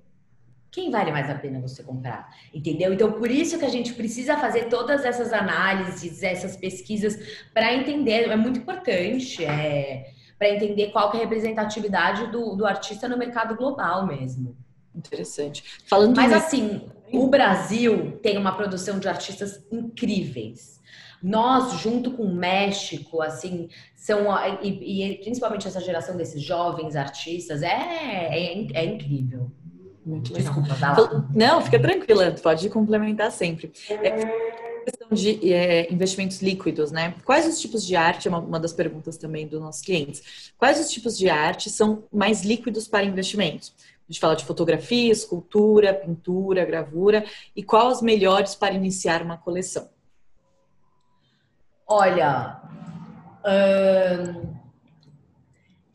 [0.73, 2.27] quem vale mais a pena você comprar?
[2.51, 2.91] Entendeu?
[2.91, 7.15] Então, por isso que a gente precisa fazer todas essas análises, essas pesquisas,
[7.53, 12.65] para entender, é muito importante, é, para entender qual que é a representatividade do, do
[12.65, 14.57] artista no mercado global mesmo.
[14.95, 15.63] Interessante.
[15.85, 20.81] Falando Mas assim, o Brasil tem uma produção de artistas incríveis.
[21.21, 24.27] Nós, junto com o México, assim, são
[24.61, 29.49] e, e principalmente essa geração desses jovens artistas, é, é, é incrível.
[30.05, 30.33] Muito.
[30.33, 30.75] Desculpa,
[31.33, 33.71] Não, fica tranquila, pode complementar sempre.
[33.89, 34.53] É,
[34.83, 37.15] questão de é, investimentos líquidos, né?
[37.23, 40.79] Quais os tipos de arte, é uma, uma, das perguntas também dos nossos clientes, quais
[40.79, 43.73] os tipos de arte são mais líquidos para investimentos?
[44.07, 47.25] A gente fala de fotografia, escultura, pintura, gravura,
[47.55, 49.89] e quais os melhores para iniciar uma coleção?
[51.87, 52.61] Olha,
[53.45, 54.55] hum,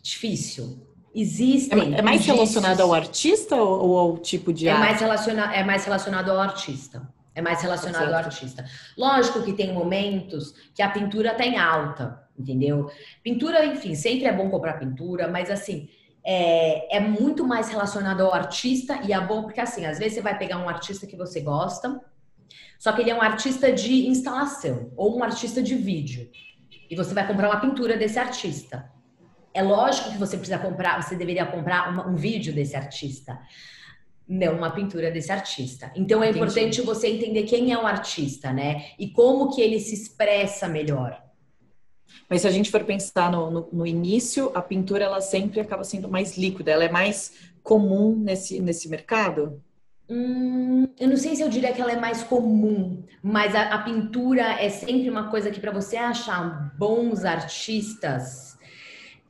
[0.03, 1.95] difícil Existem.
[1.95, 4.81] É, é mais relacionado ao artista ou ao tipo de é arte?
[4.81, 7.09] Mais relaciona, é mais relacionado ao artista.
[7.35, 8.15] É mais relacionado certo.
[8.15, 8.65] ao artista.
[8.97, 12.91] Lógico que tem momentos que a pintura está em alta, entendeu?
[13.23, 15.89] Pintura, enfim, sempre é bom comprar pintura, mas assim,
[16.31, 20.21] é, é muito mais relacionado ao artista e é bom porque assim, às vezes você
[20.21, 21.99] vai pegar um artista que você gosta,
[22.79, 26.31] só que ele é um artista de instalação ou um artista de vídeo.
[26.91, 28.93] E você vai comprar uma pintura desse artista.
[29.55, 33.41] É lógico que você precisa comprar, você deveria comprar uma, um vídeo desse artista,
[34.29, 35.91] não uma pintura desse artista.
[35.97, 36.45] Então é Entendi.
[36.45, 38.91] importante você entender quem é o artista, né?
[38.99, 41.28] E como que ele se expressa melhor.
[42.29, 45.85] Mas se a gente for pensar no, no, no, início, a pintura ela sempre acaba
[45.85, 47.33] sendo mais líquida, ela é mais
[47.63, 49.63] comum nesse, nesse mercado?
[50.09, 53.83] Hum, eu não sei se eu diria que ela é mais comum, mas a, a
[53.83, 58.57] pintura é sempre uma coisa que para você achar bons artistas,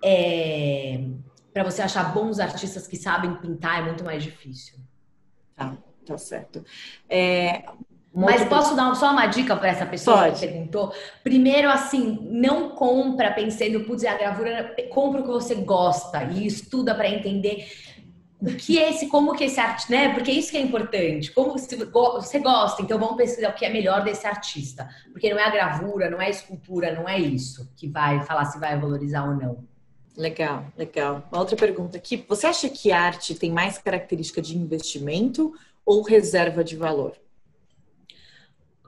[0.02, 1.04] é,
[1.52, 4.78] para você achar bons artistas que sabem pintar é muito mais difícil.
[5.56, 5.76] Tá,
[6.06, 6.64] tá certo.
[7.08, 7.64] É,
[8.14, 10.40] mas posso dar só uma dica para essa pessoa Pode.
[10.40, 10.92] que perguntou?
[11.22, 16.46] Primeiro, assim, não compra pensando, putz, é a gravura, compra o que você gosta e
[16.46, 17.68] estuda para entender
[18.40, 20.14] o que é esse, como que esse arte, né?
[20.14, 21.32] Porque isso que é importante.
[21.32, 24.88] Como você gosta, então vamos pesquisar o que é melhor desse artista.
[25.10, 28.44] Porque não é a gravura, não é a escultura, não é isso que vai falar
[28.44, 29.64] se vai valorizar ou não.
[30.16, 31.22] Legal, legal.
[31.30, 32.24] Uma outra pergunta aqui.
[32.28, 35.52] Você acha que arte tem mais característica de investimento
[35.84, 37.16] ou reserva de valor?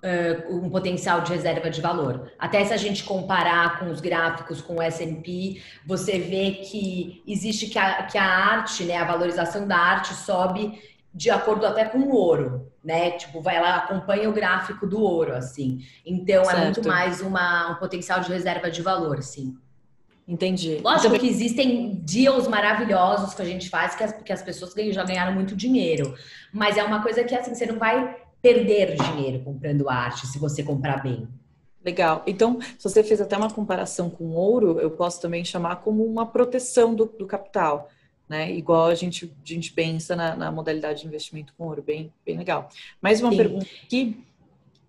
[0.03, 2.33] Uh, um potencial de reserva de valor.
[2.39, 7.67] Até se a gente comparar com os gráficos, com o S&P, você vê que existe
[7.67, 10.81] que a, que a arte, né, a valorização da arte sobe
[11.13, 13.11] de acordo até com o ouro, né?
[13.13, 15.85] Tipo, vai lá, acompanha o gráfico do ouro, assim.
[16.07, 16.59] Então, certo.
[16.59, 19.57] é muito mais uma, um potencial de reserva de valor, sim.
[20.27, 20.79] Entendi.
[20.83, 21.21] Lógico Também...
[21.21, 25.33] que existem deals maravilhosos que a gente faz que as, que as pessoas já ganharam
[25.33, 26.15] muito dinheiro.
[26.53, 30.63] Mas é uma coisa que assim, você não vai perder dinheiro comprando arte se você
[30.63, 31.29] comprar bem.
[31.85, 32.23] Legal.
[32.27, 36.27] Então, se você fez até uma comparação com ouro, eu posso também chamar como uma
[36.27, 37.89] proteção do, do capital.
[38.29, 38.53] Né?
[38.53, 42.37] Igual a gente, a gente pensa na, na, modalidade de investimento com ouro, bem, bem
[42.37, 42.69] legal.
[43.01, 43.37] Mais uma Sim.
[43.37, 44.25] pergunta aqui.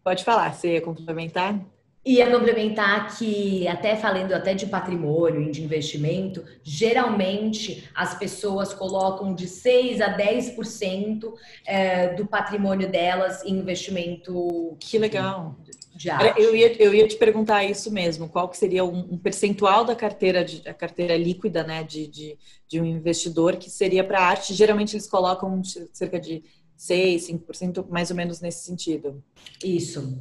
[0.03, 1.59] Pode falar, você ia complementar?
[2.03, 9.35] Ia complementar que, até falando até de patrimônio e de investimento, geralmente as pessoas colocam
[9.35, 11.31] de 6 a 10%
[11.63, 14.75] é, do patrimônio delas em investimento.
[14.79, 15.55] Que legal.
[15.93, 16.41] De arte.
[16.41, 19.95] Eu ia, eu ia te perguntar isso mesmo, qual que seria um, um percentual da
[19.95, 22.35] carteira, de, a carteira líquida né, de, de,
[22.67, 24.55] de um investidor que seria para arte.
[24.55, 25.61] Geralmente eles colocam
[25.93, 26.43] cerca de
[26.75, 29.23] 6, 5%, mais ou menos nesse sentido.
[29.63, 30.19] Isso.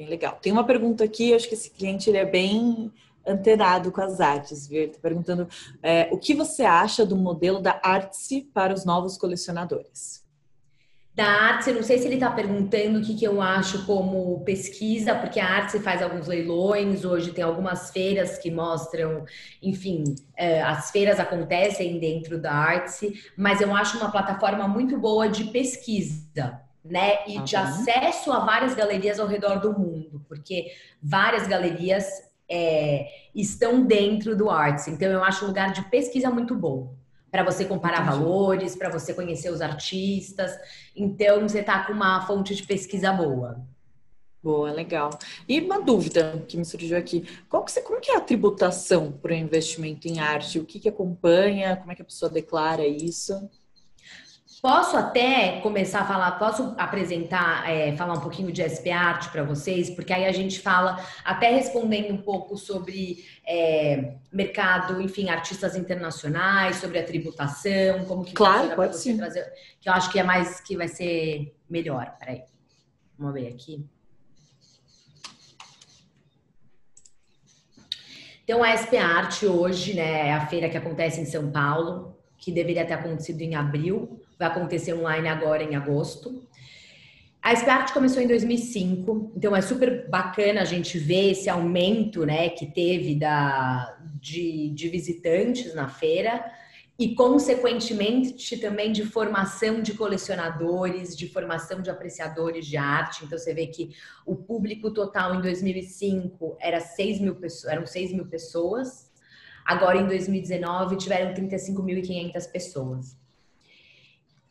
[0.00, 0.38] Bem legal.
[0.40, 2.90] Tem uma pergunta aqui, acho que esse cliente ele é bem
[3.26, 4.78] antenado com as artes, viu?
[4.78, 5.46] Ele está perguntando
[5.82, 10.24] é, o que você acha do modelo da Artsy para os novos colecionadores?
[11.14, 15.14] Da arte, não sei se ele está perguntando o que, que eu acho como pesquisa,
[15.14, 19.26] porque a arte faz alguns leilões, hoje tem algumas feiras que mostram,
[19.62, 25.28] enfim, é, as feiras acontecem dentro da arte, mas eu acho uma plataforma muito boa
[25.28, 27.18] de pesquisa, né?
[27.26, 27.44] E uhum.
[27.44, 30.72] de acesso a várias galerias ao redor do mundo, porque
[31.02, 32.06] várias galerias
[32.48, 34.88] é, estão dentro do Arts.
[34.88, 36.94] Então, eu acho um lugar de pesquisa muito bom
[37.30, 38.18] para você comparar Entendi.
[38.18, 40.52] valores, para você conhecer os artistas.
[40.96, 43.64] Então, você está com uma fonte de pesquisa boa.
[44.42, 45.10] Boa, legal.
[45.46, 49.32] E uma dúvida que me surgiu aqui: Qual que, como que é a tributação para
[49.32, 50.58] o investimento em arte?
[50.58, 51.76] O que, que acompanha?
[51.76, 53.48] Como é que a pessoa declara isso?
[54.60, 59.42] Posso até começar a falar, posso apresentar, é, falar um pouquinho de SP Art para
[59.42, 65.76] vocês, porque aí a gente fala, até respondendo um pouco sobre é, mercado, enfim, artistas
[65.76, 69.16] internacionais, sobre a tributação, como que claro, pode sim.
[69.16, 69.50] trazer,
[69.80, 72.14] que eu acho que é mais que vai ser melhor.
[72.18, 72.42] Peraí,
[73.18, 73.82] vamos ver aqui.
[78.44, 82.52] Então, a SP Art hoje, né, é a feira que acontece em São Paulo, que
[82.52, 86.48] deveria ter acontecido em abril, vai acontecer online agora em agosto.
[87.42, 92.48] A Spark começou em 2005, então é super bacana a gente ver esse aumento né,
[92.48, 96.44] que teve da, de, de visitantes na feira
[96.98, 103.24] e, consequentemente, também de formação de colecionadores, de formação de apreciadores de arte.
[103.24, 103.94] Então, você vê que
[104.26, 107.38] o público total em 2005 era 6 mil
[107.68, 109.10] eram 6 mil pessoas,
[109.64, 113.19] agora em 2019 tiveram 35.500 pessoas.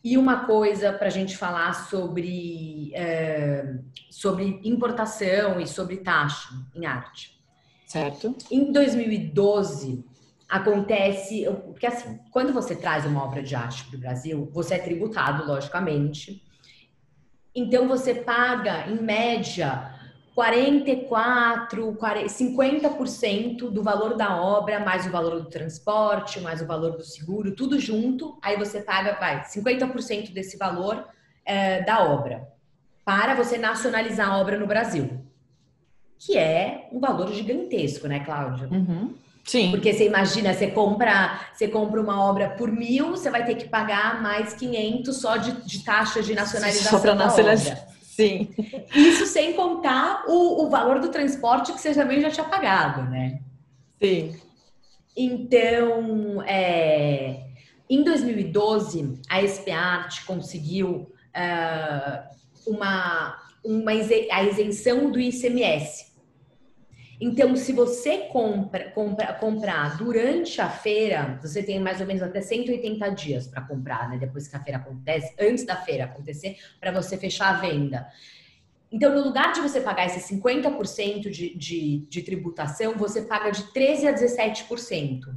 [0.04, 3.76] E uma coisa para a gente falar sobre, é,
[4.10, 7.38] sobre importação e sobre taxa em arte.
[7.86, 8.36] Certo.
[8.50, 10.06] Em 2012,
[10.48, 11.46] acontece.
[11.66, 15.46] Porque, assim, quando você traz uma obra de arte para o Brasil, você é tributado,
[15.46, 16.42] logicamente.
[17.54, 19.99] Então, você paga, em média,
[20.36, 26.98] 44, 40, 50% do valor da obra, mais o valor do transporte, mais o valor
[26.98, 28.38] do seguro, tudo junto.
[28.42, 31.06] Aí você paga, vai, 50% desse valor
[31.46, 32.48] é, da obra
[33.04, 35.20] para você nacionalizar a obra no Brasil.
[36.18, 38.68] Que é um valor gigantesco, né, Cláudia?
[38.68, 39.16] Uhum.
[39.44, 39.72] Sim.
[39.72, 43.68] Porque você imagina, você compra, você compra uma obra por mil, você vai ter que
[43.68, 47.88] pagar mais 500 só de, de taxa de nacionalização só para nacionalizar.
[48.20, 48.50] Sim.
[48.94, 53.40] Isso sem contar o, o valor do transporte que você também já tinha pagado, né?
[53.98, 54.36] Sim.
[55.16, 57.46] Então, é,
[57.90, 66.09] em 2012, a SP Art conseguiu uh, uma, uma a isenção do ICMS.
[67.22, 72.40] Então, se você compra, compra, comprar durante a feira, você tem mais ou menos até
[72.40, 74.18] 180 dias para comprar, né?
[74.18, 78.08] Depois que a feira acontece, antes da feira acontecer, para você fechar a venda.
[78.90, 83.64] Então, no lugar de você pagar esse 50% de, de, de tributação, você paga de
[83.64, 85.36] 13% a 17%.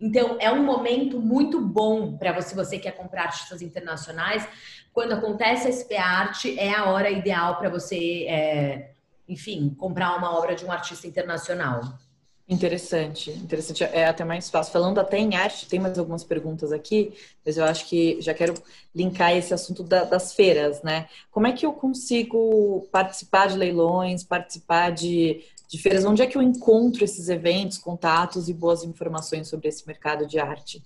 [0.00, 4.46] Então, é um momento muito bom para você, você quer comprar artistas internacionais.
[4.92, 8.93] Quando acontece a SP Art, é a hora ideal para você é,
[9.28, 11.98] enfim, comprar uma obra de um artista internacional.
[12.46, 13.84] Interessante, interessante.
[13.84, 14.70] É até mais fácil.
[14.70, 17.14] Falando até em arte, tem mais algumas perguntas aqui,
[17.44, 18.52] mas eu acho que já quero
[18.94, 21.08] linkar esse assunto da, das feiras, né?
[21.30, 26.04] Como é que eu consigo participar de leilões, participar de, de feiras?
[26.04, 30.38] Onde é que eu encontro esses eventos, contatos e boas informações sobre esse mercado de
[30.38, 30.82] arte?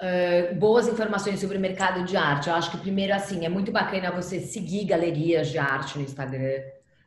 [0.00, 2.48] Uh, boas informações sobre o mercado de arte.
[2.48, 6.62] Eu acho que primeiro assim é muito bacana você seguir galerias de arte no Instagram.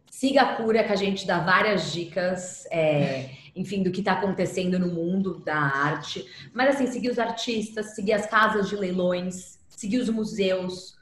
[0.10, 4.78] Siga a cura que a gente dá várias dicas, é, enfim, do que está acontecendo
[4.78, 6.26] no mundo da arte.
[6.54, 10.94] Mas assim, seguir os artistas, seguir as casas de leilões, seguir os museus.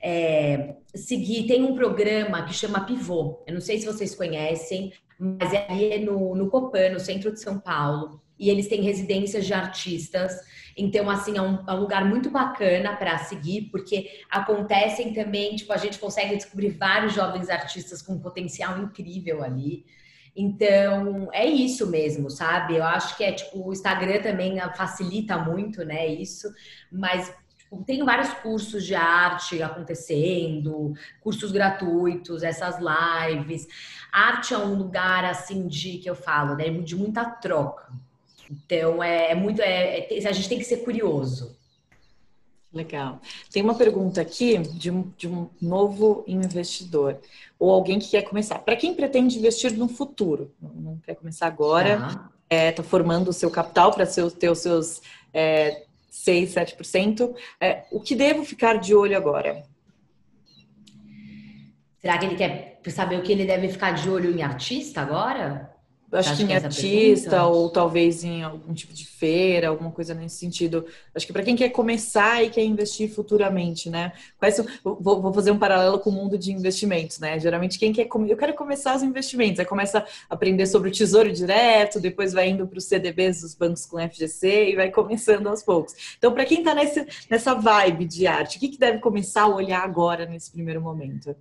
[0.00, 3.42] É, seguir, tem um programa que chama Pivô.
[3.44, 7.40] Eu não sei se vocês conhecem, mas é ali no, no Copan, no centro de
[7.40, 8.22] São Paulo.
[8.38, 10.40] E eles têm residências de artistas
[10.76, 15.72] então, assim, é um, é um lugar muito bacana para seguir, porque acontecem também, tipo,
[15.72, 19.84] a gente consegue descobrir vários jovens artistas com potencial incrível ali.
[20.36, 22.76] Então, é isso mesmo, sabe?
[22.76, 26.08] Eu acho que é tipo, o Instagram também facilita muito, né?
[26.08, 26.52] Isso,
[26.90, 33.66] mas tipo, tem vários cursos de arte acontecendo, cursos gratuitos, essas lives.
[34.12, 36.68] Arte é um lugar assim de que eu falo, né?
[36.68, 37.92] De muita troca.
[38.50, 39.60] Então, é, é muito.
[39.60, 41.56] É, é, a gente tem que ser curioso.
[42.72, 43.20] Legal.
[43.52, 47.20] Tem uma pergunta aqui de um, de um novo investidor
[47.56, 48.58] ou alguém que quer começar.
[48.58, 53.32] Para quem pretende investir no futuro, não quer começar agora, está é, tá formando o
[53.32, 55.00] seu capital para ter os seus
[55.32, 57.34] é, 6, 7%.
[57.60, 59.62] É, o que devo ficar de olho agora?
[62.00, 65.73] Será que ele quer saber o que ele deve ficar de olho em artista agora?
[66.12, 70.86] Acho que em artista ou talvez em algum tipo de feira, alguma coisa nesse sentido.
[71.14, 74.12] Acho que para quem quer começar e quer investir futuramente, né?
[74.38, 77.38] Quais são, vou, vou, fazer um paralelo com o mundo de investimentos, né?
[77.38, 79.98] Geralmente quem quer eu quero começar os investimentos, aí começa
[80.30, 83.98] a aprender sobre o tesouro direto, depois vai indo para os CDBs dos bancos com
[83.98, 85.94] FGC e vai começando aos poucos.
[86.16, 89.82] Então, para quem está nessa vibe de arte, o que, que deve começar a olhar
[89.82, 91.34] agora nesse primeiro momento?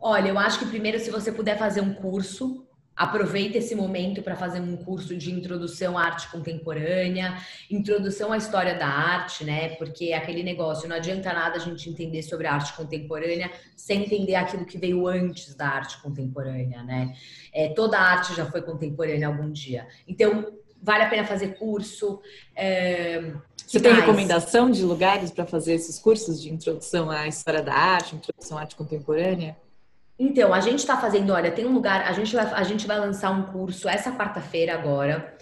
[0.00, 2.64] Olha, eu acho que primeiro, se você puder fazer um curso,
[2.98, 7.38] Aproveita esse momento para fazer um curso de introdução à arte contemporânea,
[7.70, 9.68] introdução à história da arte, né?
[9.76, 14.02] Porque é aquele negócio, não adianta nada a gente entender sobre a arte contemporânea sem
[14.02, 17.14] entender aquilo que veio antes da arte contemporânea, né?
[17.54, 19.86] É, toda a arte já foi contemporânea algum dia.
[20.08, 22.20] Então, vale a pena fazer curso.
[22.56, 23.32] É...
[23.64, 24.04] Você tem mais?
[24.04, 28.62] recomendação de lugares para fazer esses cursos de introdução à história da arte, introdução à
[28.62, 29.56] arte contemporânea?
[30.18, 32.98] Então, a gente está fazendo, olha, tem um lugar, a gente vai, a gente vai
[32.98, 35.36] lançar um curso essa quarta-feira agora.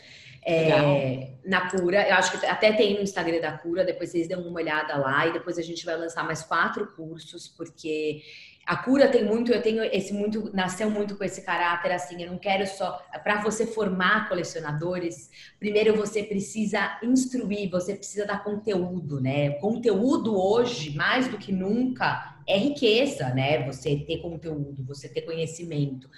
[0.49, 4.43] É, na Cura, eu acho que até tem no Instagram da Cura, depois vocês dão
[4.43, 8.23] uma olhada lá e depois a gente vai lançar mais quatro cursos, porque
[8.67, 12.33] a cura tem muito, eu tenho esse muito, nasceu muito com esse caráter assim, eu
[12.33, 19.21] não quero só para você formar colecionadores, primeiro você precisa instruir, você precisa dar conteúdo,
[19.21, 19.51] né?
[19.61, 23.65] Conteúdo hoje, mais do que nunca, é riqueza, né?
[23.67, 26.11] Você ter conteúdo, você ter conhecimento.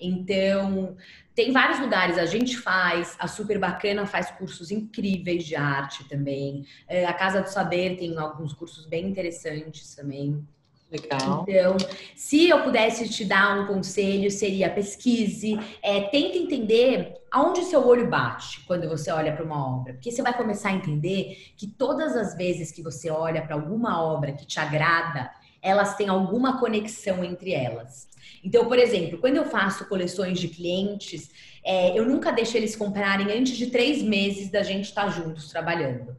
[0.00, 0.96] Então,
[1.34, 6.64] tem vários lugares, a gente faz, a Super Bacana faz cursos incríveis de arte também.
[6.88, 10.42] É, a Casa do Saber tem alguns cursos bem interessantes também.
[10.90, 11.46] Legal.
[11.48, 11.76] Então,
[12.16, 18.08] se eu pudesse te dar um conselho, seria pesquise, é, tente entender aonde seu olho
[18.08, 19.92] bate quando você olha para uma obra.
[19.92, 24.02] Porque você vai começar a entender que todas as vezes que você olha para alguma
[24.02, 25.30] obra que te agrada,
[25.62, 28.08] elas têm alguma conexão entre elas.
[28.42, 31.30] Então, por exemplo, quando eu faço coleções de clientes,
[31.62, 35.50] é, eu nunca deixo eles comprarem antes de três meses da gente estar tá juntos
[35.50, 36.16] trabalhando.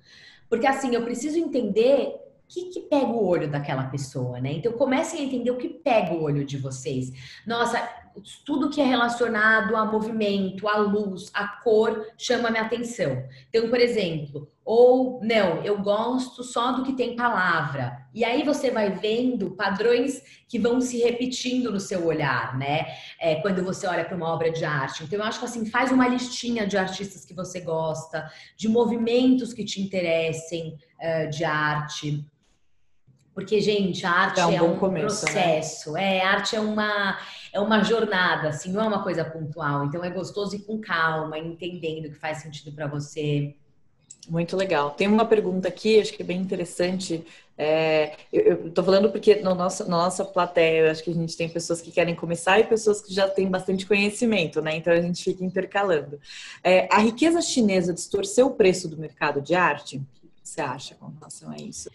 [0.47, 2.20] Porque assim, eu preciso entender
[2.51, 4.51] que, que pega o olho daquela pessoa, né?
[4.51, 7.11] Então comecem a entender o que pega o olho de vocês.
[7.47, 7.81] Nossa,
[8.45, 13.23] tudo que é relacionado a movimento, a luz, a cor chama minha atenção.
[13.49, 18.05] Então, por exemplo, ou não, eu gosto só do que tem palavra.
[18.13, 22.85] E aí você vai vendo padrões que vão se repetindo no seu olhar, né?
[23.19, 25.03] É, quando você olha para uma obra de arte.
[25.03, 29.53] Então, eu acho que assim, faz uma listinha de artistas que você gosta, de movimentos
[29.53, 32.25] que te interessem uh, de arte.
[33.41, 35.31] Porque, gente, a arte é um, é um começo, né?
[35.31, 35.91] processo.
[35.93, 36.17] Né?
[36.17, 37.19] É, a arte é uma,
[37.51, 39.85] é uma jornada, assim, não é uma coisa pontual.
[39.85, 43.55] Então é gostoso ir com calma, entendendo o que faz sentido para você.
[44.29, 44.91] Muito legal.
[44.91, 47.25] Tem uma pergunta aqui, acho que é bem interessante.
[47.57, 51.49] É, eu estou falando porque no nosso, na nossa plateia, acho que a gente tem
[51.49, 54.75] pessoas que querem começar e pessoas que já têm bastante conhecimento, né?
[54.75, 56.19] Então a gente fica intercalando.
[56.63, 59.97] É, a riqueza chinesa distorceu o preço do mercado de arte?
[59.97, 61.89] O que você acha com relação a isso?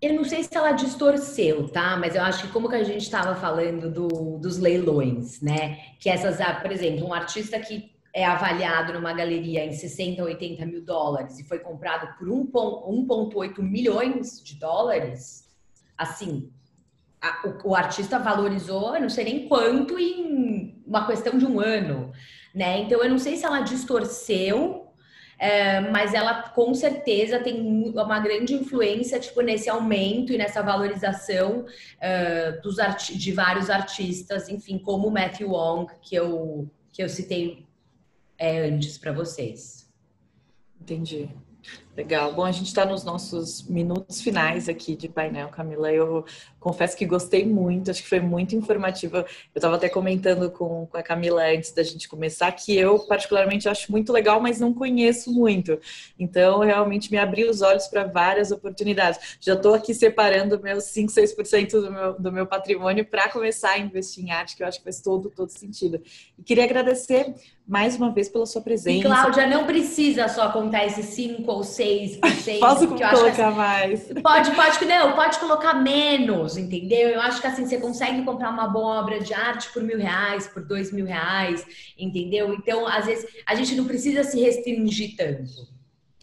[0.00, 1.96] Eu não sei se ela distorceu, tá?
[1.96, 5.78] Mas eu acho que como que a gente estava falando do, dos leilões, né?
[5.98, 10.64] Que essas, ah, por exemplo, um artista que é avaliado numa galeria em 60, 80
[10.64, 15.46] mil dólares e foi comprado por 1,8 milhões de dólares,
[15.98, 16.50] assim,
[17.20, 21.60] a, o, o, artista valorizou, eu não sei nem quanto, em uma questão de um
[21.60, 22.10] ano,
[22.54, 22.80] né?
[22.80, 24.75] Então eu não sei se ela distorceu
[25.38, 27.60] é, mas ela com certeza tem
[27.94, 32.76] uma grande influência tipo nesse aumento e nessa valorização uh, dos
[33.14, 37.66] de vários artistas, enfim, como Matthew Wong que eu que eu citei
[38.38, 39.86] é, antes para vocês.
[40.80, 41.28] Entendi.
[41.96, 42.32] Legal.
[42.34, 45.92] Bom, a gente está nos nossos minutos finais aqui de painel, Camila.
[45.92, 46.24] Eu
[46.66, 49.18] confesso que gostei muito, acho que foi muito informativa.
[49.18, 53.68] Eu estava até comentando com, com a Camila antes da gente começar que eu, particularmente,
[53.68, 55.78] acho muito legal, mas não conheço muito.
[56.18, 59.36] Então, realmente me abriu os olhos para várias oportunidades.
[59.40, 63.78] Já estou aqui separando meus 5, 6% do meu, do meu patrimônio para começar a
[63.78, 66.02] investir em arte, que eu acho que faz todo, todo sentido.
[66.36, 67.32] E queria agradecer
[67.66, 68.98] mais uma vez pela sua presença.
[68.98, 72.20] E, Cláudia, não precisa só contar esses 5 ou 6%.
[72.60, 74.04] Posso colocar assim, mais?
[74.22, 77.08] Pode, pode, não, pode colocar menos, entendeu?
[77.10, 80.46] Eu acho que assim, você consegue comprar uma boa obra de arte por mil reais,
[80.48, 81.66] por dois mil reais,
[81.98, 82.52] entendeu?
[82.54, 85.75] Então, às vezes, a gente não precisa se restringir tanto.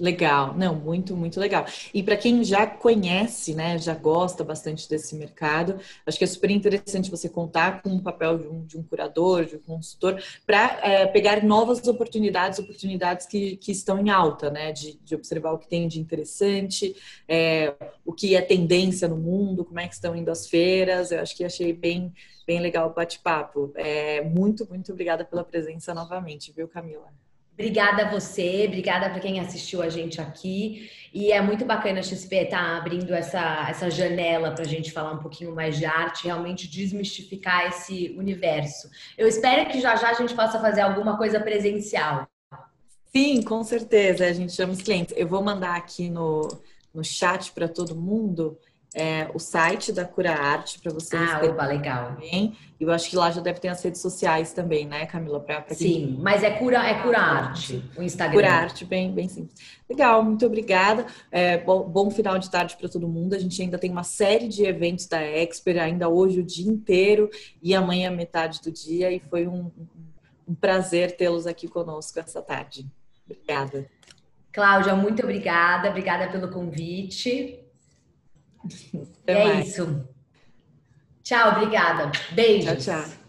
[0.03, 1.65] Legal, não, muito, muito legal.
[1.93, 6.51] E para quem já conhece, né, já gosta bastante desse mercado, acho que é super
[6.51, 10.77] interessante você contar com o papel de um, de um curador, de um consultor, para
[10.83, 15.57] é, pegar novas oportunidades, oportunidades que, que estão em alta, né, de, de observar o
[15.57, 16.93] que tem de interessante,
[17.25, 17.73] é,
[18.05, 21.13] o que é tendência no mundo, como é que estão indo as feiras.
[21.13, 22.13] Eu acho que achei bem,
[22.45, 23.71] bem legal o bate-papo.
[23.73, 27.22] É, muito, muito obrigada pela presença novamente, viu, Camila?
[27.53, 30.89] Obrigada a você, obrigada para quem assistiu a gente aqui.
[31.13, 34.91] E é muito bacana a XP estar tá abrindo essa, essa janela para a gente
[34.91, 38.89] falar um pouquinho mais de arte, realmente desmistificar esse universo.
[39.15, 42.27] Eu espero que já já a gente possa fazer alguma coisa presencial.
[43.15, 44.25] Sim, com certeza.
[44.25, 45.13] A gente chama os clientes.
[45.15, 46.47] Eu vou mandar aqui no,
[46.91, 48.57] no chat para todo mundo
[48.95, 51.21] é, o site da Cura Arte para vocês.
[51.21, 52.13] Ah, opa, legal.
[52.13, 52.55] Também.
[52.79, 55.39] E eu acho que lá já deve ter as redes sociais também, né, Camila?
[55.39, 58.35] Pra, pra Sim, mas é Cura, é Cura Arte, o Instagram.
[58.35, 59.55] Cura Arte, bem, bem simples.
[59.89, 61.05] Legal, muito obrigada.
[61.31, 63.33] É, bom, bom, final de tarde para todo mundo.
[63.33, 67.29] A gente ainda tem uma série de eventos da Expert, ainda hoje o dia inteiro
[67.61, 69.11] e amanhã metade do dia.
[69.11, 69.71] E foi um,
[70.47, 72.85] um prazer tê-los aqui conosco essa tarde.
[73.25, 73.87] Obrigada.
[74.51, 75.89] Cláudia, muito obrigada.
[75.89, 77.62] Obrigada pelo convite.
[79.23, 79.67] Até é mais.
[79.67, 80.07] isso.
[81.23, 82.11] Tchau, obrigada.
[82.31, 82.83] Beijos.
[82.85, 83.22] Tchau, tchau.